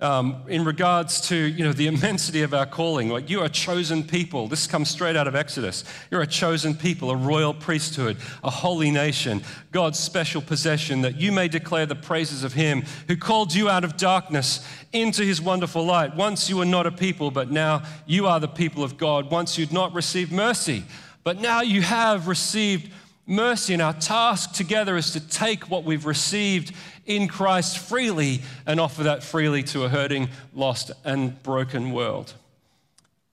[0.00, 4.02] Um, in regards to you know the immensity of our calling like you are chosen
[4.02, 8.50] people this comes straight out of exodus you're a chosen people a royal priesthood a
[8.50, 13.54] holy nation god's special possession that you may declare the praises of him who called
[13.54, 17.52] you out of darkness into his wonderful light once you were not a people but
[17.52, 20.84] now you are the people of god once you'd not received mercy
[21.24, 22.92] but now you have received
[23.26, 26.74] mercy, and our task together is to take what we've received
[27.06, 32.34] in Christ freely and offer that freely to a hurting, lost, and broken world.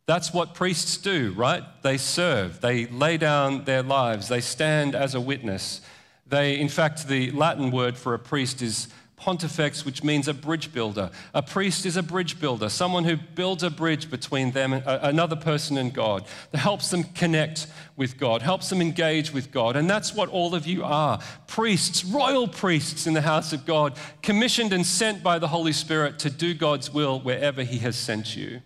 [0.06, 1.64] That's what priests do, right?
[1.84, 5.82] They serve, they lay down their lives, they stand as a witness.
[6.28, 8.88] They, in fact, the Latin word for a priest is
[9.22, 11.12] pontifex, which means a bridge builder.
[11.36, 15.00] A priest is a bridge builder, someone who builds a bridge between them and uh,
[15.04, 19.76] another person and God, that helps them connect with God, helps them engage with God.
[19.76, 23.96] And that's what all of you are priests, royal priests in the house of God,
[24.24, 28.36] commissioned and sent by the Holy Spirit to do God's will wherever He has sent
[28.36, 28.62] you.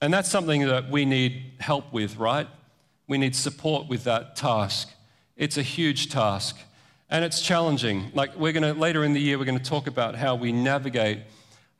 [0.00, 2.48] And that's something that we need help with, right?
[3.06, 4.90] We need support with that task.
[5.36, 6.58] It's a huge task
[7.10, 8.10] and it's challenging.
[8.14, 10.52] Like we're going to later in the year we're going to talk about how we
[10.52, 11.18] navigate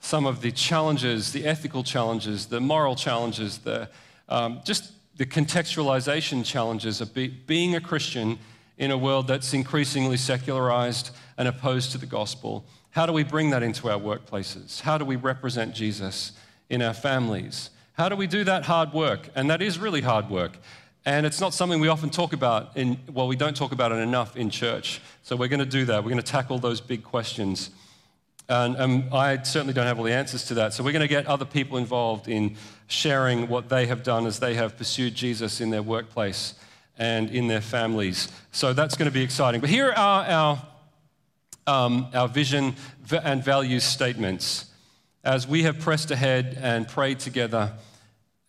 [0.00, 3.88] some of the challenges, the ethical challenges, the moral challenges, the
[4.28, 8.38] um, just the contextualization challenges of be, being a Christian
[8.78, 12.66] in a world that's increasingly secularized and opposed to the gospel.
[12.90, 14.80] How do we bring that into our workplaces?
[14.80, 16.32] How do we represent Jesus
[16.68, 17.70] in our families?
[17.92, 19.28] How do we do that hard work?
[19.36, 20.58] And that is really hard work.
[21.06, 23.96] And it's not something we often talk about in, well, we don't talk about it
[23.96, 25.02] enough in church.
[25.22, 26.02] So we're going to do that.
[26.02, 27.70] We're going to tackle those big questions.
[28.48, 30.72] And um, I certainly don't have all the answers to that.
[30.72, 34.38] So we're going to get other people involved in sharing what they have done as
[34.38, 36.54] they have pursued Jesus in their workplace
[36.98, 38.28] and in their families.
[38.52, 39.60] So that's going to be exciting.
[39.60, 40.66] But here are our,
[41.66, 42.76] um, our vision
[43.10, 44.66] and values statements
[45.22, 47.72] as we have pressed ahead and prayed together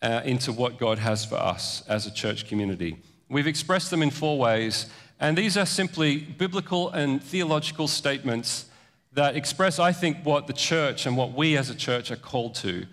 [0.05, 2.97] uh, into what God has for us as a church community.
[3.27, 4.85] We've expressed them in four ways,
[5.19, 8.65] and these are simply biblical and theological statements
[9.13, 12.53] that express, I think, what the church and what we as a church are called
[12.55, 12.85] to.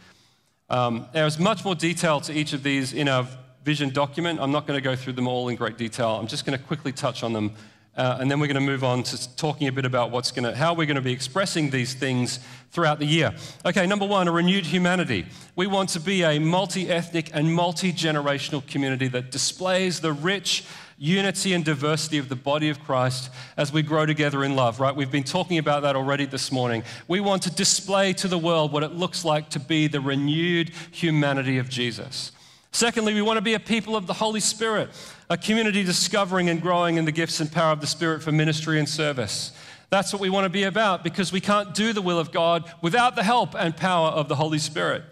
[0.71, 3.29] Um, there's much more detail to each of these in our
[3.63, 4.41] vision document.
[4.41, 6.17] I'm not going to go through them all in great detail.
[6.19, 7.53] I'm just going to quickly touch on them
[7.97, 10.45] uh, and then we're going to move on to talking a bit about what's going
[10.45, 12.41] to, how we're going to be expressing these things
[12.71, 13.35] throughout the year.
[13.67, 15.27] Okay, number one, a renewed humanity.
[15.57, 20.65] We want to be a multi ethnic and multi generational community that displays the rich
[20.97, 24.95] unity and diversity of the body of Christ as we grow together in love, right?
[24.95, 26.85] We've been talking about that already this morning.
[27.09, 30.71] We want to display to the world what it looks like to be the renewed
[30.93, 32.33] humanity of Jesus.
[32.71, 34.89] Secondly, we want to be a people of the Holy Spirit,
[35.33, 38.79] a community discovering and growing in the gifts and power of the Spirit for ministry
[38.79, 39.53] and service.
[39.89, 42.71] That's what we want to be about because we can't do the will of God
[42.83, 45.05] without the help and power of the Holy Spirit.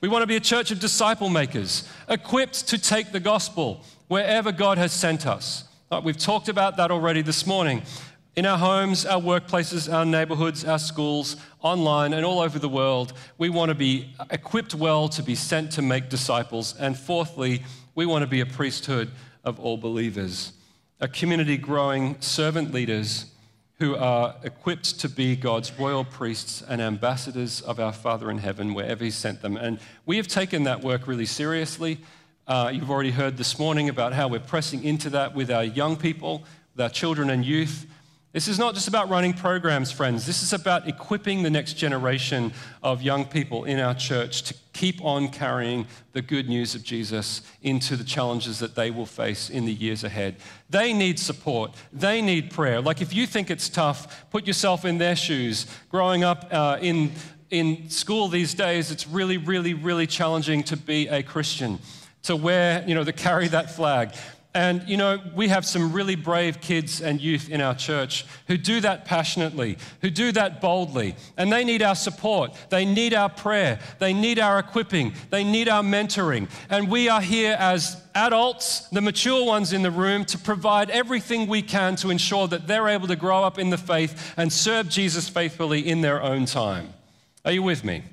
[0.00, 4.50] We want to be a church of disciple makers, equipped to take the gospel wherever
[4.50, 5.64] God has sent us.
[6.02, 7.82] We've talked about that already this morning
[8.34, 13.12] in our homes, our workplaces, our neighborhoods, our schools, online, and all over the world,
[13.36, 16.74] we want to be equipped well to be sent to make disciples.
[16.78, 17.62] And fourthly,
[17.94, 19.10] we want to be a priesthood
[19.46, 20.52] of all believers,
[21.00, 23.26] a community growing servant leaders
[23.78, 28.74] who are equipped to be God's royal priests and ambassadors of our Father in heaven
[28.74, 29.56] wherever He sent them.
[29.56, 31.98] And we have taken that work really seriously.
[32.48, 35.96] Uh, you've already heard this morning about how we're pressing into that with our young
[35.96, 36.44] people,
[36.74, 37.86] with our children and youth.
[38.36, 40.26] This is not just about running programs, friends.
[40.26, 45.02] This is about equipping the next generation of young people in our church to keep
[45.02, 49.64] on carrying the good news of Jesus into the challenges that they will face in
[49.64, 50.36] the years ahead.
[50.68, 52.82] They need support, they need prayer.
[52.82, 55.64] Like if you think it's tough, put yourself in their shoes.
[55.88, 57.12] Growing up uh, in,
[57.48, 61.78] in school these days, it's really, really, really challenging to be a Christian
[62.24, 64.12] to wear, you know, to carry that flag.
[64.56, 68.56] And, you know, we have some really brave kids and youth in our church who
[68.56, 71.14] do that passionately, who do that boldly.
[71.36, 72.56] And they need our support.
[72.70, 73.78] They need our prayer.
[73.98, 75.12] They need our equipping.
[75.28, 76.48] They need our mentoring.
[76.70, 81.48] And we are here as adults, the mature ones in the room, to provide everything
[81.48, 84.88] we can to ensure that they're able to grow up in the faith and serve
[84.88, 86.94] Jesus faithfully in their own time.
[87.44, 88.04] Are you with me?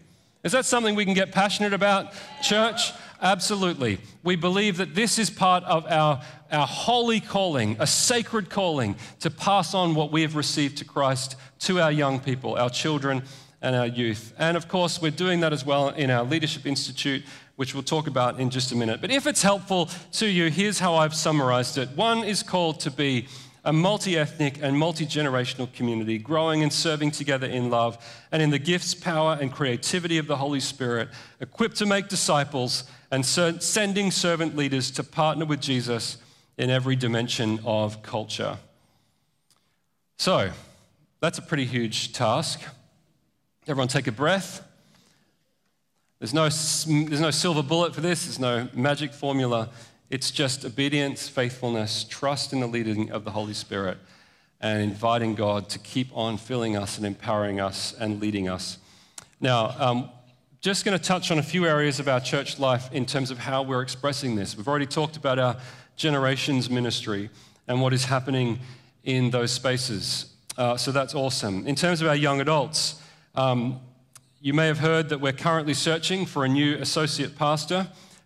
[0.44, 2.92] Is that something we can get passionate about, church?
[3.24, 4.00] Absolutely.
[4.22, 6.22] We believe that this is part of our,
[6.52, 11.38] our holy calling, a sacred calling to pass on what we have received to Christ
[11.60, 13.24] to our young people, our children,
[13.62, 14.34] and our youth.
[14.38, 17.24] And of course, we're doing that as well in our Leadership Institute,
[17.56, 19.00] which we'll talk about in just a minute.
[19.00, 21.90] But if it's helpful to you, here's how I've summarized it.
[21.96, 23.28] One is called to be
[23.64, 27.98] a multi ethnic and multi generational community, growing and serving together in love
[28.34, 31.08] and in the gifts, power, and creativity of the Holy Spirit,
[31.40, 36.18] equipped to make disciples and sending servant leaders to partner with Jesus
[36.58, 38.58] in every dimension of culture.
[40.18, 40.50] So,
[41.20, 42.62] that's a pretty huge task.
[43.68, 44.68] Everyone take a breath.
[46.18, 49.70] There's no, there's no silver bullet for this, there's no magic formula.
[50.10, 54.00] It's just obedience, faithfulness, trust in the leading of the Holy Spirit,
[54.60, 58.80] and inviting God to keep on filling us and empowering us and leading us.
[59.40, 60.10] Now, um,
[60.64, 63.38] just going to touch on a few areas of our church life in terms of
[63.38, 64.56] how we're expressing this.
[64.56, 65.58] We've already talked about our
[65.98, 67.30] generations ministry
[67.68, 68.60] and what is happening
[69.04, 70.34] in those spaces.
[70.58, 71.68] Uh, so that's awesome.
[71.68, 73.02] In terms of our young adults,
[73.36, 73.82] um,
[74.40, 77.86] you may have heard that we're currently searching for a new associate pastor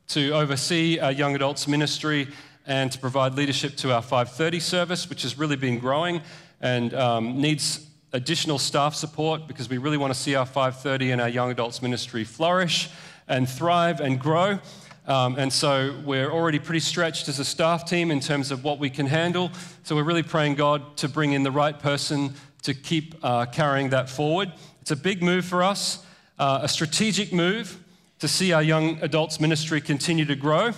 [0.10, 2.28] to oversee our young adults ministry
[2.68, 6.22] and to provide leadership to our 530 service, which has really been growing
[6.62, 11.22] and um, needs additional staff support because we really want to see our 530 and
[11.22, 12.90] our young adults ministry flourish
[13.28, 14.60] and thrive and grow.
[15.08, 18.78] Um, and so we're already pretty stretched as a staff team in terms of what
[18.80, 19.52] we can handle.
[19.84, 22.34] So we're really praying God to bring in the right person
[22.64, 24.52] to keep uh, carrying that forward.
[24.82, 26.06] It's a big move for us,
[26.40, 27.82] uh, a strategic move
[28.20, 30.74] to see our young adults ministry continue to grow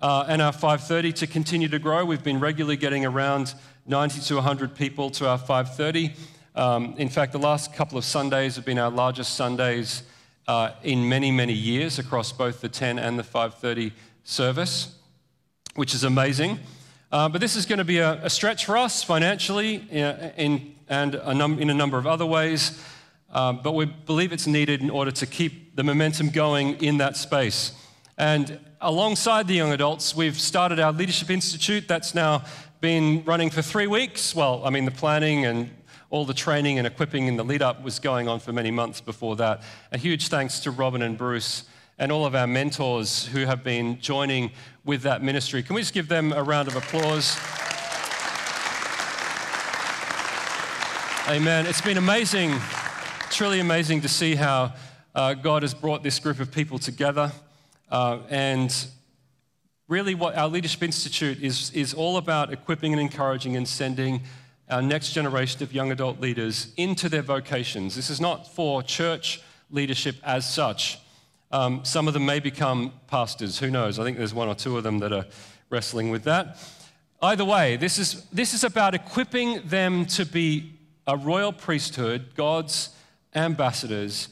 [0.00, 2.04] uh, and our 530 to continue to grow.
[2.04, 3.54] We've been regularly getting around
[3.86, 6.14] 90 to 100 people to our 530.
[6.54, 10.02] Um, in fact, the last couple of Sundays have been our largest Sundays
[10.46, 13.92] uh, in many, many years across both the 10 and the 530
[14.24, 14.94] service,
[15.74, 16.58] which is amazing.
[17.10, 20.74] Uh, but this is going to be a, a stretch for us financially in, in
[20.88, 22.78] and a num- in a number of other ways.
[23.30, 27.16] Um, but we believe it's needed in order to keep the momentum going in that
[27.16, 27.72] space.
[28.18, 32.44] And alongside the young adults, we've started our Leadership Institute that's now
[32.82, 34.34] been running for three weeks.
[34.34, 35.70] Well, I mean, the planning and
[36.12, 39.00] all the training and equipping in the lead up was going on for many months
[39.00, 39.62] before that.
[39.92, 41.64] A huge thanks to Robin and Bruce
[41.98, 44.50] and all of our mentors who have been joining
[44.84, 45.62] with that ministry.
[45.62, 47.38] Can we just give them a round of applause?
[51.30, 51.64] Amen.
[51.64, 52.60] It's been amazing,
[53.30, 54.74] truly amazing to see how
[55.14, 57.32] uh, God has brought this group of people together.
[57.90, 58.86] Uh, and
[59.88, 64.20] really, what our Leadership Institute is, is all about equipping and encouraging and sending
[64.72, 67.94] our next generation of young adult leaders into their vocations.
[67.94, 70.98] This is not for church leadership as such.
[71.50, 73.98] Um, some of them may become pastors, who knows?
[73.98, 75.26] I think there's one or two of them that are
[75.68, 76.56] wrestling with that.
[77.20, 80.72] Either way, this is, this is about equipping them to be
[81.06, 82.88] a royal priesthood, God's
[83.34, 84.28] ambassadors,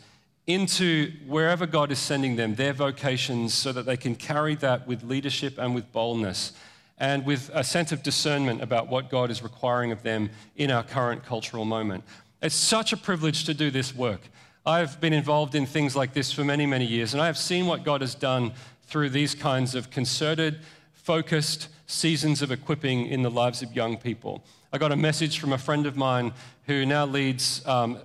[0.47, 5.03] into wherever God is sending them, their vocations, so that they can carry that with
[5.03, 6.53] leadership and with boldness
[7.01, 10.85] and with a sense of discernment about what God is requiring of them in our
[10.85, 12.05] current cultural moment.
[12.43, 14.21] It's such a privilege to do this work.
[14.67, 17.67] I've been involved in things like this for many, many years, and I have seen
[17.67, 18.53] what God has done
[18.85, 20.61] through these kinds of concerted,
[20.93, 24.45] focused seasons of equipping in the lives of young people.
[24.73, 26.33] I got a message from a friend of mine
[26.67, 27.99] who now leads um,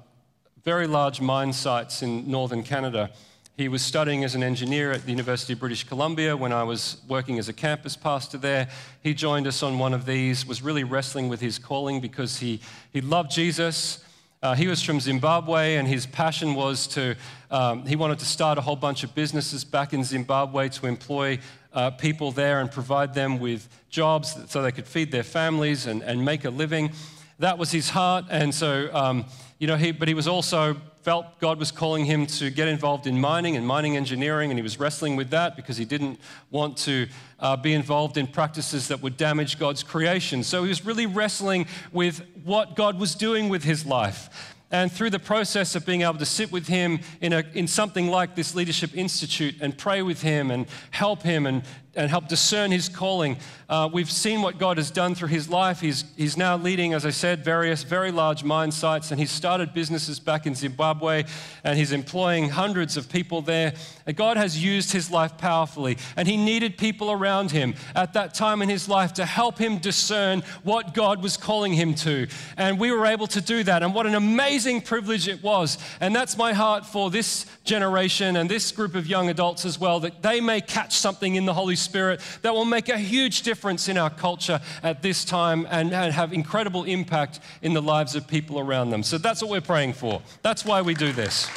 [0.64, 3.12] very large mine sites in northern Canada
[3.58, 6.98] he was studying as an engineer at the University of British Columbia when I was
[7.08, 8.68] working as a campus pastor there.
[9.02, 12.60] He joined us on one of these, was really wrestling with his calling because he,
[12.92, 14.04] he loved Jesus.
[14.44, 17.16] Uh, he was from Zimbabwe, and his passion was to,
[17.50, 21.40] um, he wanted to start a whole bunch of businesses back in Zimbabwe to employ
[21.72, 26.04] uh, people there and provide them with jobs so they could feed their families and,
[26.04, 26.92] and make a living.
[27.40, 29.26] That was his heart, and so, um,
[29.60, 30.76] you know, he, but he was also
[31.06, 34.64] felt God was calling him to get involved in mining and mining engineering, and he
[34.64, 37.06] was wrestling with that because he didn't want to
[37.40, 40.42] uh, be involved in practices that would damage God's creation.
[40.42, 44.56] So he was really wrestling with what God was doing with his life.
[44.72, 48.08] And through the process of being able to sit with him in, a, in something
[48.08, 51.62] like this Leadership Institute and pray with him and help him and,
[51.96, 53.38] and help discern his calling,
[53.68, 55.80] uh, we've seen what God has done through his life.
[55.80, 59.74] He's, he's now leading, as I said, various very large mine sites, and he's started
[59.74, 61.24] businesses back in Zimbabwe,
[61.64, 63.74] and he's employing hundreds of people there.
[64.06, 68.36] And God has used his life powerfully, and he needed people around him at that
[68.36, 72.28] time in his life to help him discern what God was calling him to.
[72.58, 75.80] And we were able to do that, and what an amazing privilege it was.
[76.00, 80.00] And that's my heart for this generation and this group of young adults as well,
[80.02, 83.88] that they may catch something in the Holy Spirit that will make a huge difference
[83.90, 88.28] in our culture at this time and, and have incredible impact in the lives of
[88.28, 89.04] people around them.
[89.04, 90.22] So that's what we're praying for.
[90.42, 91.48] That's why we do this.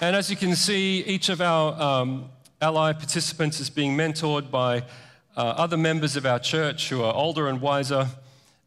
[0.00, 2.28] And as you can see, each of our um,
[2.60, 4.84] ally participants is being mentored by
[5.36, 8.08] uh, other members of our church who are older and wiser,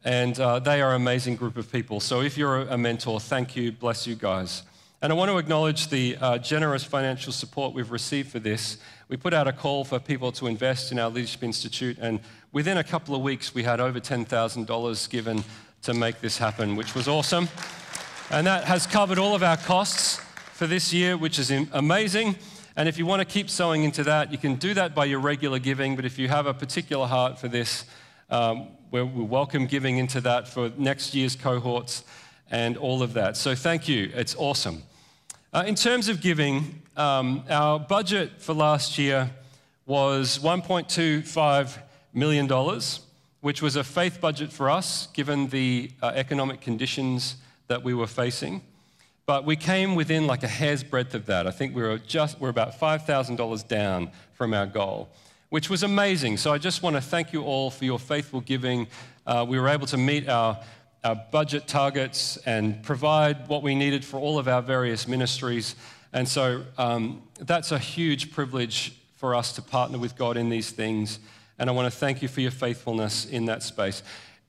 [0.04, 2.00] and uh, they are an amazing group of people.
[2.00, 4.62] So if you're a mentor, thank you, bless you guys.
[5.00, 8.78] And I want to acknowledge the uh, generous financial support we've received for this.
[9.08, 12.18] We put out a call for people to invest in our Leadership Institute, and
[12.50, 15.44] within a couple of weeks, we had over $10,000 given
[15.82, 17.48] to make this happen, which was awesome.
[18.32, 20.20] And that has covered all of our costs
[20.54, 22.34] for this year, which is amazing.
[22.74, 25.20] And if you want to keep sowing into that, you can do that by your
[25.20, 25.94] regular giving.
[25.94, 27.84] But if you have a particular heart for this,
[28.30, 32.02] um, we welcome giving into that for next year's cohorts
[32.50, 33.36] and all of that.
[33.36, 34.10] So thank you.
[34.12, 34.82] It's awesome.
[35.50, 39.30] Uh, in terms of giving, um, our budget for last year
[39.86, 41.78] was $1.25
[42.12, 42.80] million,
[43.40, 47.36] which was a faith budget for us, given the uh, economic conditions
[47.68, 48.60] that we were facing.
[49.24, 51.46] But we came within like a hair's breadth of that.
[51.46, 55.08] I think we were just we're about $5,000 down from our goal,
[55.48, 56.36] which was amazing.
[56.36, 58.86] So I just want to thank you all for your faithful giving.
[59.26, 60.60] Uh, we were able to meet our,
[61.04, 65.76] our budget targets and provide what we needed for all of our various ministries.
[66.12, 70.70] And so um, that's a huge privilege for us to partner with God in these
[70.70, 71.18] things.
[71.58, 74.02] And I want to thank you for your faithfulness in that space.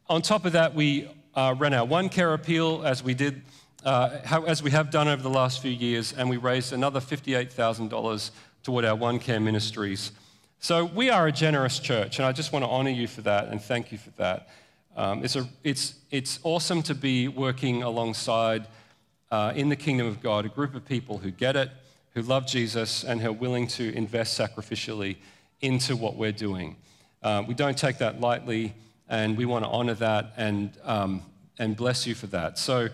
[0.09, 3.41] On top of that, we uh, ran our One Care appeal as we did
[3.83, 6.99] uh, how, as we have done over the last few years, and we raised another
[6.99, 8.31] $58,000
[8.61, 10.11] toward our One Care ministries.
[10.59, 13.47] So we are a generous church, and I just want to honor you for that
[13.47, 14.49] and thank you for that.
[14.95, 18.67] Um, it's, a, it's, it's awesome to be working alongside
[19.31, 21.69] uh, in the kingdom of God a group of people who get it,
[22.13, 25.17] who love Jesus, and who are willing to invest sacrificially
[25.61, 26.75] into what we're doing.
[27.21, 28.73] Uh, we don't take that lightly,
[29.07, 31.21] and we want to honor that and, um,
[31.57, 32.57] and bless you for that.
[32.57, 32.89] So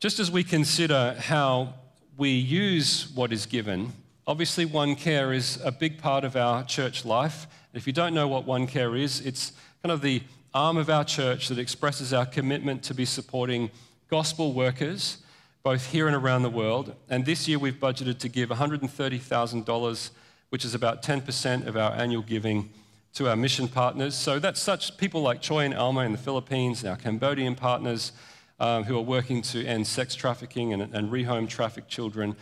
[0.00, 1.74] just as we consider how
[2.16, 3.92] we use what is given,
[4.26, 7.46] obviously One Care is a big part of our church life.
[7.72, 9.52] If you don't know what One Care is, it's
[9.82, 10.22] kind of the
[10.54, 13.70] arm of our church that expresses our commitment to be supporting
[14.08, 15.18] gospel workers,
[15.62, 16.94] both here and around the world.
[17.08, 20.10] And this year we've budgeted to give $130,000,
[20.50, 22.70] which is about 10% of our annual giving
[23.14, 24.14] to our mission partners.
[24.14, 28.12] So that's such people like Choi and Alma in the Philippines, and our Cambodian partners,
[28.60, 32.36] um, who are working to end sex trafficking and, and rehome trafficked children.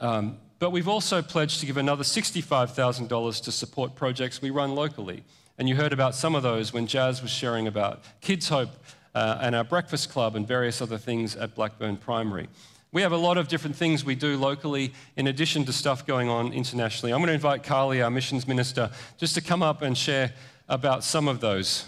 [0.00, 5.24] Um, but we've also pledged to give another $65,000 to support projects we run locally.
[5.60, 8.70] And you heard about some of those when Jazz was sharing about Kids Hope
[9.14, 12.48] uh, and our Breakfast Club and various other things at Blackburn Primary.
[12.92, 16.30] We have a lot of different things we do locally in addition to stuff going
[16.30, 17.12] on internationally.
[17.12, 20.32] I'm going to invite Carly, our missions minister, just to come up and share
[20.66, 21.84] about some of those.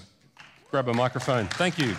[0.70, 1.46] Grab a microphone.
[1.46, 1.96] Thank you.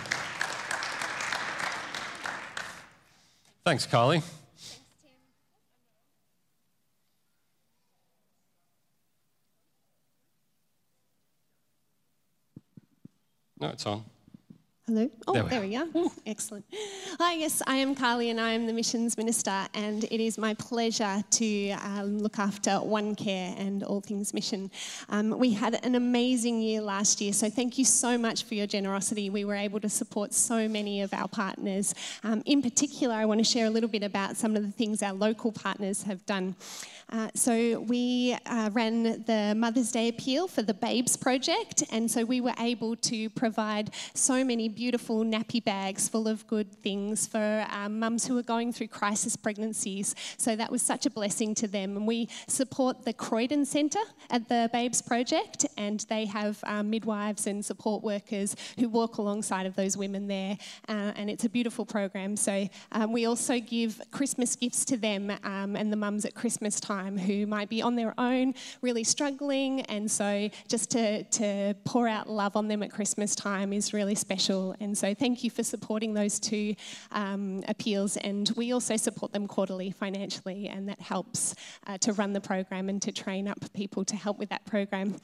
[3.64, 4.22] Thanks, Carly.
[13.64, 14.04] No, it's on.
[14.86, 15.08] Hello.
[15.26, 15.86] Oh, There we there we are.
[16.26, 16.66] Excellent.
[17.18, 20.52] Hi, yes, I am Carly and I am the missions minister, and it is my
[20.52, 24.70] pleasure to um, look after One Care and all things mission.
[25.08, 28.66] Um, we had an amazing year last year, so thank you so much for your
[28.66, 29.30] generosity.
[29.30, 31.94] We were able to support so many of our partners.
[32.22, 35.02] Um, in particular, I want to share a little bit about some of the things
[35.02, 36.54] our local partners have done.
[37.10, 42.24] Uh, so we uh, ran the Mother's Day appeal for the Babes Project, and so
[42.24, 47.66] we were able to provide so many beautiful nappy bags full of good things for
[47.70, 50.14] um, mums who are going through crisis pregnancies.
[50.38, 51.96] So that was such a blessing to them.
[51.96, 53.98] And we support the Croydon Centre
[54.30, 59.66] at the Babes Project, and they have um, midwives and support workers who walk alongside
[59.66, 60.56] of those women there,
[60.88, 62.36] uh, and it's a beautiful program.
[62.36, 66.80] So um, we also give Christmas gifts to them um, and the mums at Christmas
[66.80, 72.06] time who might be on their own, really struggling, and so just to, to pour
[72.08, 74.74] out love on them at Christmas time is really special.
[74.80, 76.74] And so thank you for supporting those two
[77.12, 81.54] um, appeals, and we also support them quarterly financially, and that helps
[81.86, 85.16] uh, to run the program and to train up people to help with that program.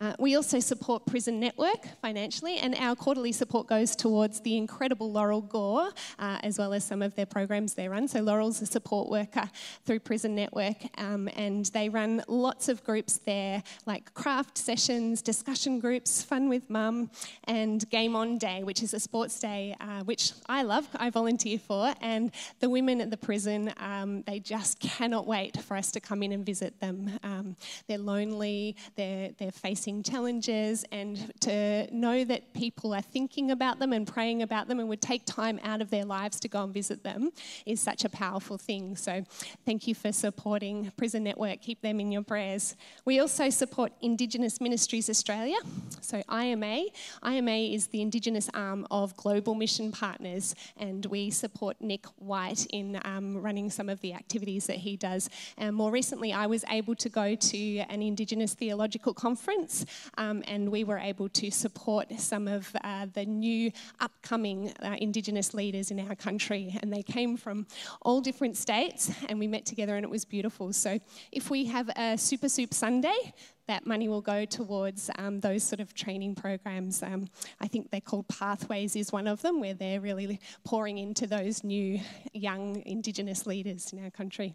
[0.00, 5.10] Uh, we also support Prison Network financially, and our quarterly support goes towards the incredible
[5.12, 8.08] Laurel Gore, uh, as well as some of their programs they run.
[8.08, 9.48] So Laurel's a support worker
[9.84, 15.78] through Prison Network, um, and they run lots of groups there, like craft sessions, discussion
[15.78, 17.10] groups, fun with mum,
[17.44, 21.58] and Game On Day, which is a sports day, uh, which I love, I volunteer
[21.58, 26.00] for, and the women at the prison, um, they just cannot wait for us to
[26.00, 27.10] come in and visit them.
[27.22, 27.56] Um,
[27.86, 33.92] they're lonely, they're, they're facing challenges, and to know that people are thinking about them
[33.92, 36.72] and praying about them and would take time out of their lives to go and
[36.72, 37.30] visit them
[37.66, 38.96] is such a powerful thing.
[38.96, 39.24] So
[39.66, 41.60] thank you for supporting Prison Network.
[41.60, 42.76] Keep them in your prayers.
[43.04, 45.56] We also support Indigenous Ministries Australia,
[46.00, 46.84] so IMA.
[47.24, 53.00] IMA is the Indigenous arm of global mission partners, and we support Nick White in
[53.04, 55.28] um, running some of the activities that he does.
[55.58, 59.84] And more recently, I was able to go to an Indigenous theological conference,
[60.18, 65.52] um, and we were able to support some of uh, the new upcoming uh, Indigenous
[65.52, 67.66] leaders in our country, and they came from
[68.02, 70.72] all different states, and we met together, and it was beautiful.
[70.72, 70.91] So,
[71.30, 73.32] if we have a Super Soup Sunday,
[73.68, 77.02] that money will go towards um, those sort of training programs.
[77.02, 77.28] Um,
[77.60, 81.62] I think they're called Pathways, is one of them, where they're really pouring into those
[81.62, 82.00] new
[82.32, 84.54] young Indigenous leaders in our country.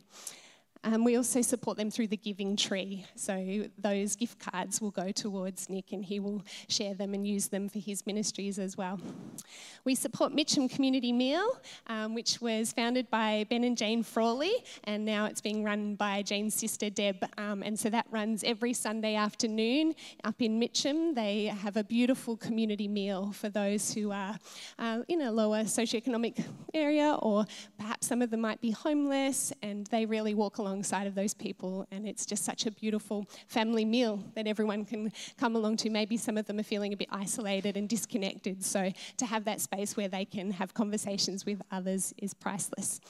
[0.88, 3.06] Um, we also support them through the Giving Tree.
[3.16, 7.50] So those gift cards will go towards Nick and he will share them and use
[7.50, 8.98] them for his ministries as well.
[9.84, 14.54] We support Mitcham Community Meal, um, which was founded by Ben and Jane Frawley,
[14.86, 17.18] and now it's being run by Jane's sister Deb.
[17.38, 21.16] Um, and so that runs every Sunday afternoon up in Mitcham.
[21.16, 24.38] They have a beautiful community meal for those who are
[24.80, 27.46] uh, in a lower socioeconomic area, or
[27.78, 31.34] perhaps some of them might be homeless, and they really walk along alongside of those
[31.34, 31.88] people.
[31.92, 35.90] And it's just such a beautiful family meal that everyone can come along to.
[35.90, 38.64] Maybe some of them are feeling a bit isolated and disconnected.
[38.64, 43.02] So to have that space where they can have conversations with others is priceless.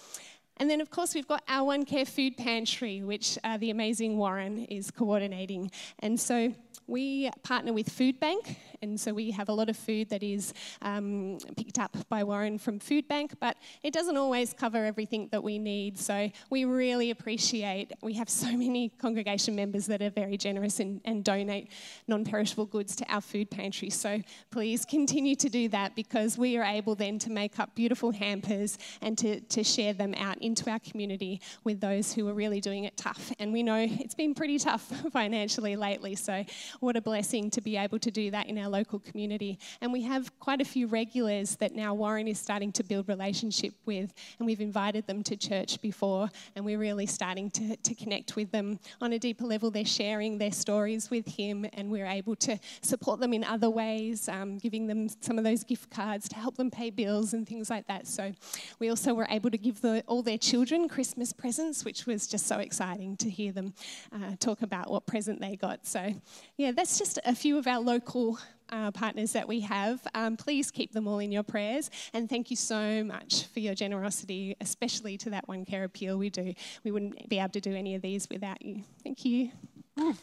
[0.60, 4.18] And then, of course, we've got our One Care Food Pantry, which uh, the amazing
[4.18, 5.70] Warren is coordinating.
[6.00, 6.54] And so
[6.88, 10.54] we partner with Food Bank, and so we have a lot of food that is
[10.82, 15.44] um, picked up by Warren from Food Bank, but it doesn't always cover everything that
[15.44, 15.98] we need.
[15.98, 21.02] So we really appreciate, we have so many congregation members that are very generous and,
[21.06, 21.72] and donate
[22.08, 23.90] non perishable goods to our food pantry.
[23.90, 24.22] So
[24.52, 28.78] please continue to do that because we are able then to make up beautiful hampers
[29.02, 32.84] and to, to share them out into our community with those who are really doing
[32.84, 33.32] it tough.
[33.40, 36.44] And we know it's been pretty tough financially lately, so
[36.80, 39.60] what a blessing to be able to do that in our local community.
[39.82, 43.74] And we have quite a few regulars that now Warren is starting to build relationship
[43.86, 48.36] with, and we've invited them to church before, and we're really starting to, to connect
[48.36, 49.72] with them on a deeper level.
[49.72, 54.28] They're sharing their stories with him, and we're able to support them in other ways,
[54.30, 57.70] um, giving them some of those gift cards to help them pay bills and things
[57.70, 58.08] like that.
[58.08, 58.34] So
[58.80, 62.48] we also were able to give the, all their children Christmas presents, which was just
[62.48, 63.74] so exciting to hear them
[64.14, 65.86] uh, talk about what present they got.
[65.86, 66.14] So,
[66.58, 68.40] yeah, that's just a few of our local
[68.70, 70.06] uh, partners that we have.
[70.14, 71.90] Um, please keep them all in your prayers.
[72.14, 76.30] And thank you so much for your generosity, especially to that one care appeal we
[76.30, 76.54] do.
[76.84, 78.84] We wouldn't be able to do any of these without you.
[79.04, 79.52] Thank you.
[79.98, 80.16] Oh,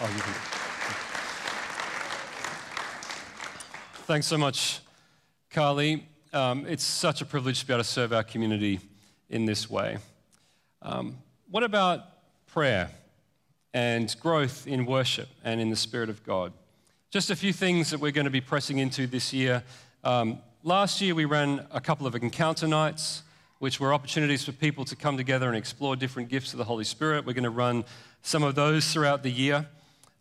[0.00, 0.22] you
[4.06, 4.80] Thanks so much,
[5.50, 6.06] Carly.
[6.32, 8.80] Um, it's such a privilege to be able to serve our community
[9.30, 9.98] in this way.
[10.80, 11.18] Um,
[11.50, 12.00] what about
[12.46, 12.90] prayer
[13.72, 16.52] and growth in worship and in the Spirit of God?
[17.12, 19.62] Just a few things that we're going to be pressing into this year.
[20.02, 23.22] Um, last year, we ran a couple of encounter nights,
[23.58, 26.84] which were opportunities for people to come together and explore different gifts of the Holy
[26.84, 27.26] Spirit.
[27.26, 27.84] We're going to run
[28.22, 29.66] some of those throughout the year.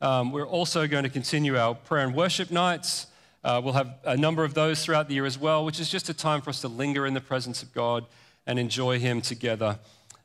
[0.01, 3.07] Um, we're also going to continue our prayer and worship nights.
[3.41, 6.09] Uh, we'll have a number of those throughout the year as well, which is just
[6.09, 8.05] a time for us to linger in the presence of God
[8.45, 9.79] and enjoy Him together.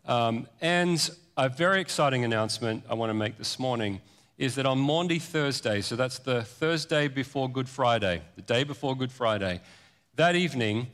[0.05, 4.01] Um, and a very exciting announcement I want to make this morning
[4.39, 8.95] is that on Maundy Thursday, so that's the Thursday before Good Friday, the day before
[8.95, 9.61] Good Friday,
[10.15, 10.89] that evening,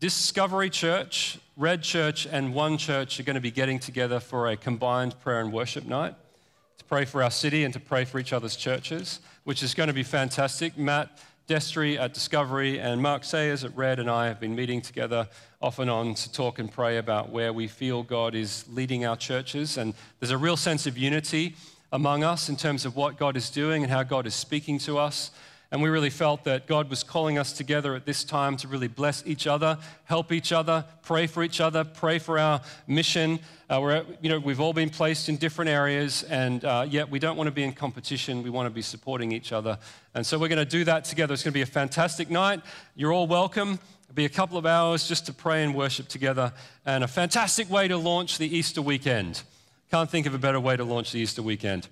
[0.00, 4.56] Discovery Church, Red Church, and One Church are going to be getting together for a
[4.56, 6.16] combined prayer and worship night
[6.78, 9.86] to pray for our city and to pray for each other's churches, which is going
[9.86, 10.76] to be fantastic.
[10.76, 11.18] Matt
[11.48, 15.28] Destry at Discovery and Mark Sayers at Red and I have been meeting together
[15.60, 19.16] off and on to talk and pray about where we feel God is leading our
[19.16, 19.76] churches.
[19.76, 21.54] And there's a real sense of unity
[21.92, 24.98] among us in terms of what God is doing and how God is speaking to
[24.98, 25.30] us.
[25.70, 28.88] And we really felt that God was calling us together at this time to really
[28.88, 33.38] bless each other, help each other, pray for each other, pray for our mission.
[33.70, 37.18] Uh, we're, you know, we've all been placed in different areas, and uh, yet we
[37.18, 38.42] don't want to be in competition.
[38.42, 39.78] We want to be supporting each other.
[40.14, 41.32] And so we're going to do that together.
[41.32, 42.60] It's going to be a fantastic night.
[42.94, 43.78] You're all welcome.
[44.04, 46.52] It'll be a couple of hours just to pray and worship together,
[46.84, 49.42] and a fantastic way to launch the Easter weekend.
[49.92, 51.86] Can't think of a better way to launch the Easter weekend.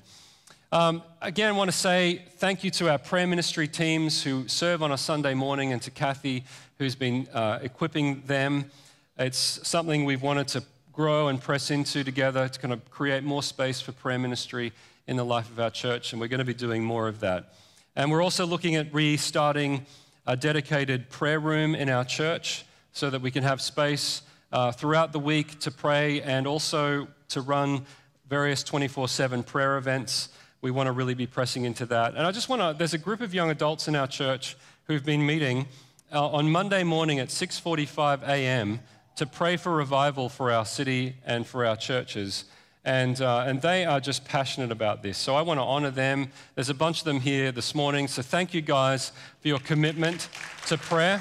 [0.72, 4.82] Um, again, I want to say thank you to our prayer ministry teams who serve
[4.82, 6.44] on a Sunday morning and to Kathy,
[6.78, 8.70] who's been uh, equipping them.
[9.18, 10.62] It's something we've wanted to
[10.94, 14.72] grow and press into together to kind of create more space for prayer ministry
[15.06, 17.52] in the life of our church, and we're going to be doing more of that.
[17.96, 19.84] And we're also looking at restarting
[20.26, 24.22] a dedicated prayer room in our church so that we can have space
[24.52, 27.84] uh, throughout the week to pray and also to run
[28.28, 30.28] various 24 7 prayer events.
[30.62, 32.14] We want to really be pressing into that.
[32.14, 35.04] And I just want to, there's a group of young adults in our church who've
[35.04, 35.66] been meeting
[36.12, 38.80] uh, on Monday morning at 6:45 a.m.
[39.16, 42.44] to pray for revival for our city and for our churches.
[42.84, 45.18] And, uh, and they are just passionate about this.
[45.18, 46.30] So I want to honor them.
[46.54, 48.08] There's a bunch of them here this morning.
[48.08, 50.28] So thank you guys for your commitment
[50.66, 51.20] to prayer.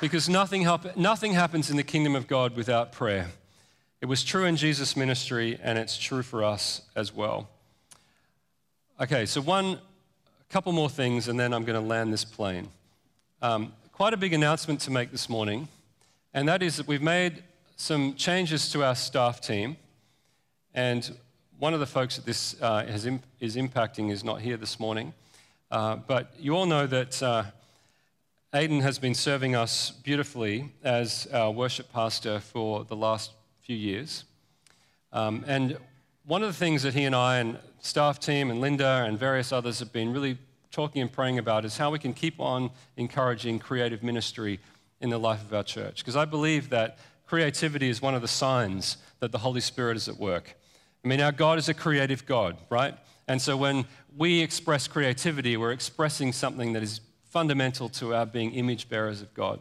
[0.00, 0.66] Because nothing,
[0.96, 3.28] nothing happens in the kingdom of God without prayer.
[4.00, 7.48] It was true in Jesus' ministry, and it's true for us as well.
[9.00, 9.78] Okay, so one
[10.48, 12.68] a couple more things, and then I'm going to land this plane.
[13.40, 15.68] Um, quite a big announcement to make this morning,
[16.34, 17.42] and that is that we've made
[17.76, 19.76] some changes to our staff team.
[20.74, 21.16] And
[21.58, 22.84] one of the folks that this uh,
[23.40, 25.14] is impacting is not here this morning.
[25.70, 27.44] Uh, but you all know that uh,
[28.56, 33.32] Aidan has been serving us beautifully as our worship pastor for the last
[33.62, 34.22] few years.
[35.12, 35.76] Um, and
[36.24, 39.50] one of the things that he and I and staff team and Linda and various
[39.50, 40.38] others have been really
[40.70, 44.60] talking and praying about is how we can keep on encouraging creative ministry
[45.00, 45.96] in the life of our church.
[45.96, 50.08] Because I believe that creativity is one of the signs that the Holy Spirit is
[50.08, 50.56] at work.
[51.04, 52.96] I mean, our God is a creative God, right?
[53.26, 53.84] And so when
[54.16, 57.00] we express creativity, we're expressing something that is
[57.34, 59.58] fundamental to our being image bearers of God.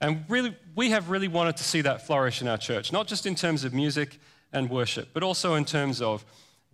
[0.00, 3.26] And really, we have really wanted to see that flourish in our church, not just
[3.26, 4.18] in terms of music
[4.52, 6.24] and worship, but also in terms of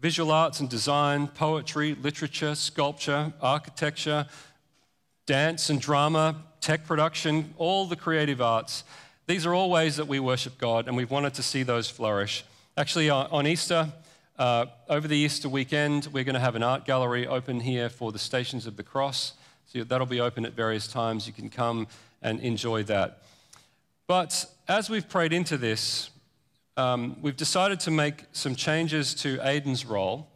[0.00, 4.26] visual arts and design, poetry, literature, sculpture, architecture,
[5.26, 8.84] dance and drama, tech production, all the creative arts.
[9.26, 12.42] These are all ways that we worship God, and we've wanted to see those flourish.
[12.78, 13.92] Actually, uh, on Easter,
[14.38, 18.12] uh, over the Easter weekend, we're going to have an art gallery open here for
[18.12, 19.34] the Stations of the Cross.
[19.72, 21.26] So that'll be open at various times.
[21.26, 21.86] You can come
[22.20, 23.22] and enjoy that.
[24.06, 26.10] But as we've prayed into this,
[26.76, 30.28] um, we've decided to make some changes to Aidan's role.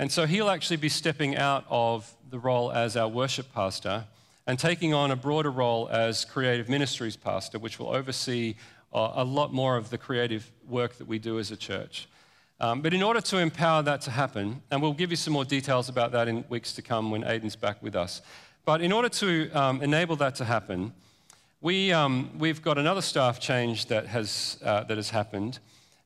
[0.00, 4.04] And so he'll actually be stepping out of the role as our worship pastor
[4.48, 8.56] and taking on a broader role as creative ministries pastor, which will oversee
[8.92, 12.08] uh, a lot more of the creative work that we do as a church.
[12.58, 15.44] Um, but in order to empower that to happen, and we'll give you some more
[15.44, 18.22] details about that in weeks to come when Aidan's back with us.
[18.64, 20.92] But in order to um, enable that to happen,
[21.60, 25.58] we, um, we've got another staff change that has, uh, that has happened,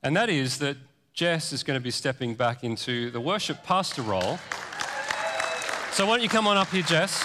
[0.03, 0.79] and that is that
[1.13, 4.39] Jess is going to be stepping back into the worship pastor role.
[5.93, 7.25] So why don't you come on up here, Jess?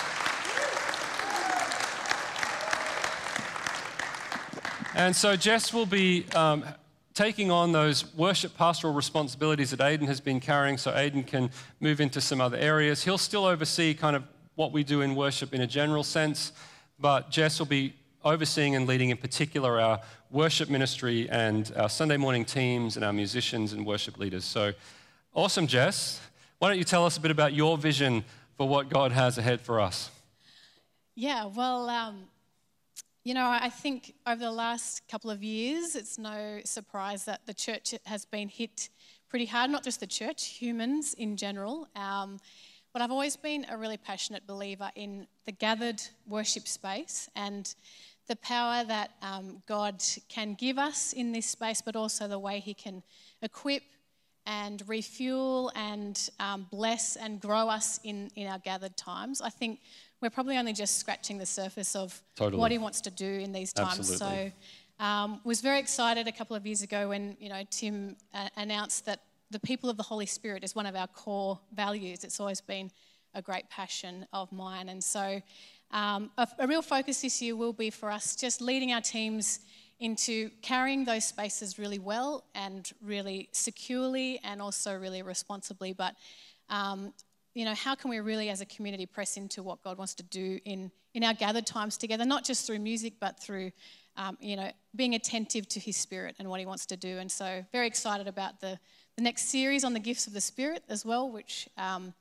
[4.95, 6.65] And so Jess will be um,
[7.13, 12.01] taking on those worship pastoral responsibilities that Aidan has been carrying so Aidan can move
[12.01, 13.03] into some other areas.
[13.03, 14.23] He'll still oversee kind of
[14.61, 16.51] what we do in worship in a general sense,
[16.99, 19.99] but Jess will be overseeing and leading in particular our
[20.29, 24.45] worship ministry and our Sunday morning teams and our musicians and worship leaders.
[24.45, 24.71] So
[25.33, 26.21] awesome, Jess.
[26.59, 28.23] Why don't you tell us a bit about your vision
[28.55, 30.11] for what God has ahead for us?
[31.15, 32.25] Yeah, well, um,
[33.23, 37.55] you know, I think over the last couple of years, it's no surprise that the
[37.55, 38.89] church has been hit
[39.27, 41.87] pretty hard, not just the church, humans in general.
[41.95, 42.39] Um,
[42.93, 47.73] but I've always been a really passionate believer in the gathered worship space and
[48.27, 52.59] the power that um, God can give us in this space, but also the way
[52.59, 53.03] He can
[53.41, 53.83] equip
[54.45, 59.41] and refuel and um, bless and grow us in, in our gathered times.
[59.41, 59.79] I think
[60.21, 62.59] we're probably only just scratching the surface of totally.
[62.59, 63.99] what he wants to do in these times.
[63.99, 64.53] Absolutely.
[64.99, 68.49] So, um, was very excited a couple of years ago when you know Tim uh,
[68.55, 69.19] announced that
[69.51, 72.23] the people of the Holy Spirit is one of our core values.
[72.23, 72.89] It's always been
[73.33, 75.41] a great passion of mine, and so
[75.91, 79.59] um, a, a real focus this year will be for us just leading our teams
[79.99, 86.15] into carrying those spaces really well and really securely and also really responsibly, but
[86.69, 87.13] um,
[87.53, 90.23] you know, how can we really as a community press into what God wants to
[90.23, 93.71] do in, in our gathered times together, not just through music, but through,
[94.15, 97.17] um, you know, being attentive to his spirit and what he wants to do.
[97.17, 98.79] And so very excited about the,
[99.15, 102.13] the next series on the gifts of the spirit as well, which, um,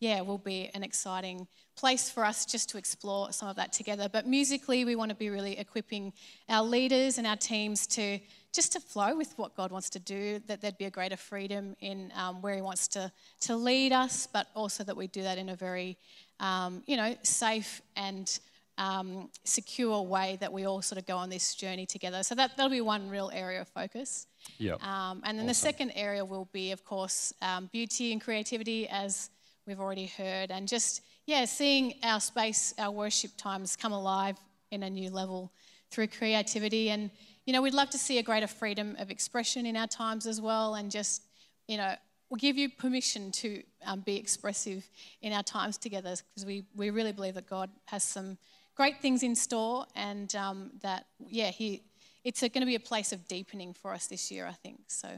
[0.00, 1.46] yeah, will be an exciting
[1.76, 4.08] place for us just to explore some of that together.
[4.08, 6.12] But musically, we want to be really equipping
[6.48, 8.18] our leaders and our teams to
[8.54, 11.76] just to flow with what God wants to do, that there'd be a greater freedom
[11.80, 15.38] in um, where He wants to, to lead us, but also that we do that
[15.38, 15.96] in a very,
[16.40, 18.38] um, you know, safe and
[18.78, 22.22] um, secure way that we all sort of go on this journey together.
[22.22, 24.26] So that, that'll be one real area of focus.
[24.58, 24.82] Yep.
[24.82, 25.46] Um, and then awesome.
[25.48, 29.30] the second area will be, of course, um, beauty and creativity, as
[29.66, 34.38] we've already heard, and just, yeah, seeing our space, our worship times come alive
[34.70, 35.52] in a new level
[35.90, 37.10] through creativity and
[37.48, 40.38] you know, we'd love to see a greater freedom of expression in our times as
[40.38, 41.22] well, and just,
[41.66, 41.94] you know,
[42.28, 44.86] we'll give you permission to um, be expressive
[45.22, 48.36] in our times together because we, we really believe that God has some
[48.78, 51.82] great things in store and um, that, yeah, he,
[52.22, 54.78] it's going to be a place of deepening for us this year, I think.
[54.86, 55.08] So,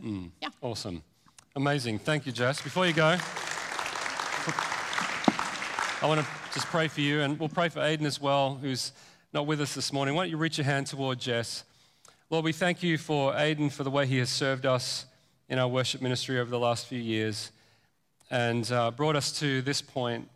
[0.40, 0.48] yeah.
[0.62, 1.02] Awesome.
[1.54, 1.98] Amazing.
[1.98, 2.62] Thank you, Jess.
[2.62, 3.18] Before you go,
[6.02, 8.92] I want to just pray for you, and we'll pray for Aiden as well, who's
[9.34, 10.14] not with us this morning.
[10.14, 11.64] Why don't you reach your hand toward Jess?
[12.30, 15.04] Lord, we thank you for Aiden, for the way he has served us
[15.50, 17.52] in our worship ministry over the last few years
[18.30, 20.30] and uh, brought us to this point.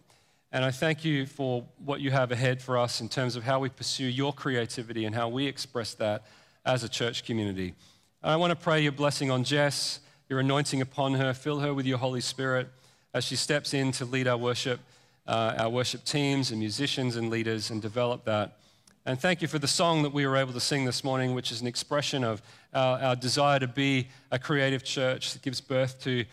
[0.55, 3.59] And I thank you for what you have ahead for us in terms of how
[3.59, 6.23] we pursue your creativity and how we express that
[6.65, 7.75] as a church community.
[8.23, 9.99] And I want to pray your blessing on Jess,
[10.29, 11.35] your anointing upon her.
[11.35, 12.69] Fill her with your Holy Spirit
[13.13, 14.79] as she steps in to lead our worship,
[15.27, 18.59] uh, our worship teams and musicians and leaders and develop that.
[19.05, 21.51] And thank you for the song that we were able to sing this morning, which
[21.51, 22.41] is an expression of
[22.73, 26.25] our, our desire to be a creative church that gives birth to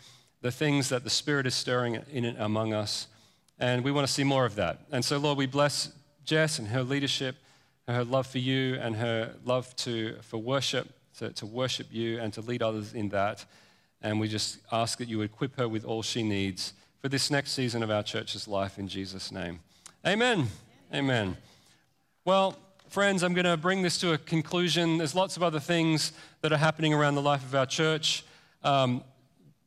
[0.42, 3.08] the things that the Spirit is stirring in and among us.
[3.62, 4.80] And we want to see more of that.
[4.92, 5.92] And so, Lord, we bless
[6.26, 7.36] Jess and her leadership,
[7.88, 10.90] her love for you, and her love to, for worship,
[11.20, 13.46] to, to worship you and to lead others in that.
[14.02, 17.52] And we just ask that you equip her with all she needs for this next
[17.52, 19.60] season of our church's life in Jesus' name.
[20.08, 20.48] Amen.
[20.92, 21.38] Amen.
[22.26, 22.58] Well,
[22.90, 24.98] friends, I'm going to bring this to a conclusion.
[24.98, 28.26] There's lots of other things that are happening around the life of our church.
[28.64, 29.04] Um,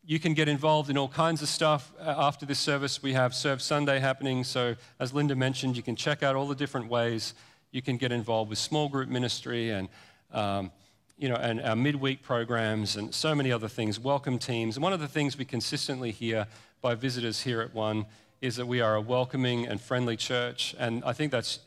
[0.06, 1.90] you can get involved in all kinds of stuff.
[1.98, 4.44] Uh, After this service, we have Serve Sunday happening.
[4.44, 7.32] So, as Linda mentioned, you can check out all the different ways
[7.70, 9.88] you can get involved with small group ministry and,
[10.30, 10.70] um,
[11.16, 14.78] you know, and our midweek programs and so many other things, welcome teams.
[14.78, 16.46] One of the things we consistently hear
[16.82, 18.04] by visitors here at One
[18.42, 20.74] is that we are a welcoming and friendly church.
[20.78, 21.60] And I think that's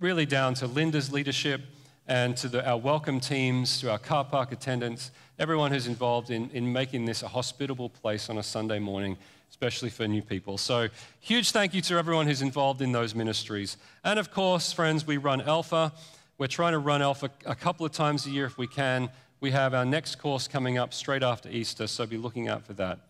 [0.00, 1.62] really down to Linda's leadership
[2.06, 6.50] and to the, our welcome teams, to our car park attendants, everyone who's involved in,
[6.50, 9.16] in making this a hospitable place on a Sunday morning,
[9.50, 10.58] especially for new people.
[10.58, 10.88] So,
[11.20, 13.76] huge thank you to everyone who's involved in those ministries.
[14.04, 15.92] And of course, friends, we run Alpha.
[16.38, 19.10] We're trying to run Alpha a couple of times a year if we can.
[19.40, 22.72] We have our next course coming up straight after Easter, so be looking out for
[22.74, 23.00] that.